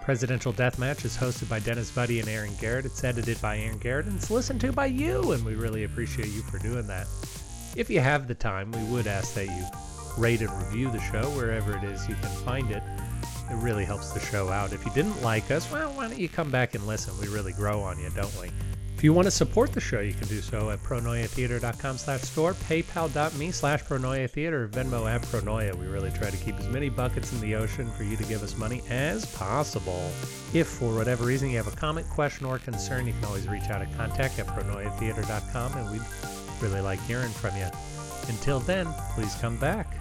Presidential 0.00 0.54
Deathmatch 0.54 1.04
is 1.04 1.14
hosted 1.14 1.50
by 1.50 1.58
Dennis 1.58 1.90
Buddy 1.90 2.18
and 2.18 2.30
Aaron 2.30 2.54
Garrett. 2.58 2.86
It's 2.86 3.04
edited 3.04 3.38
by 3.42 3.58
Aaron 3.58 3.76
Garrett 3.76 4.06
and 4.06 4.16
it's 4.16 4.30
listened 4.30 4.62
to 4.62 4.72
by 4.72 4.86
you, 4.86 5.32
and 5.32 5.44
we 5.44 5.54
really 5.54 5.84
appreciate 5.84 6.28
you 6.28 6.40
for 6.40 6.58
doing 6.58 6.86
that. 6.86 7.06
If 7.76 7.90
you 7.90 8.00
have 8.00 8.26
the 8.26 8.34
time, 8.34 8.72
we 8.72 8.82
would 8.84 9.06
ask 9.06 9.34
that 9.34 9.48
you 9.48 9.64
rate 10.16 10.40
and 10.40 10.50
review 10.64 10.90
the 10.90 11.00
show 11.12 11.28
wherever 11.36 11.76
it 11.76 11.84
is 11.84 12.08
you 12.08 12.14
can 12.14 12.30
find 12.42 12.70
it. 12.70 12.82
It 13.50 13.56
really 13.56 13.84
helps 13.84 14.12
the 14.12 14.20
show 14.20 14.48
out. 14.48 14.72
If 14.72 14.82
you 14.86 14.92
didn't 14.92 15.20
like 15.22 15.50
us, 15.50 15.70
well, 15.70 15.92
why 15.92 16.08
don't 16.08 16.18
you 16.18 16.30
come 16.30 16.50
back 16.50 16.74
and 16.74 16.86
listen? 16.86 17.12
We 17.20 17.28
really 17.28 17.52
grow 17.52 17.82
on 17.82 17.98
you, 17.98 18.08
don't 18.16 18.34
we? 18.40 18.48
If 19.04 19.08
you 19.08 19.12
want 19.12 19.26
to 19.26 19.30
support 19.30 19.74
the 19.74 19.82
show, 19.82 20.00
you 20.00 20.14
can 20.14 20.28
do 20.28 20.40
so 20.40 20.70
at 20.70 20.82
pronoiatheater.com 20.82 21.98
slash 21.98 22.22
store, 22.22 22.54
paypal.me 22.54 23.50
slash 23.50 23.84
pronoiatheater, 23.84 24.70
Venmo 24.70 25.06
at 25.06 25.20
pronoia. 25.24 25.74
We 25.74 25.88
really 25.88 26.10
try 26.10 26.30
to 26.30 26.36
keep 26.38 26.58
as 26.58 26.66
many 26.68 26.88
buckets 26.88 27.30
in 27.30 27.40
the 27.42 27.54
ocean 27.54 27.90
for 27.90 28.02
you 28.02 28.16
to 28.16 28.24
give 28.24 28.42
us 28.42 28.56
money 28.56 28.80
as 28.88 29.26
possible. 29.36 30.10
If 30.54 30.68
for 30.68 30.94
whatever 30.94 31.26
reason 31.26 31.50
you 31.50 31.58
have 31.58 31.68
a 31.68 31.76
comment, 31.76 32.08
question, 32.08 32.46
or 32.46 32.58
concern, 32.58 33.06
you 33.06 33.12
can 33.12 33.26
always 33.26 33.46
reach 33.46 33.64
out 33.64 33.82
at 33.82 33.94
contact 33.94 34.38
at 34.38 34.46
pronoiatheater.com 34.46 35.76
and 35.76 35.92
we'd 35.92 36.62
really 36.62 36.80
like 36.80 36.98
hearing 37.02 37.28
from 37.28 37.54
you. 37.58 37.68
Until 38.28 38.60
then, 38.60 38.88
please 39.14 39.34
come 39.34 39.58
back. 39.58 39.98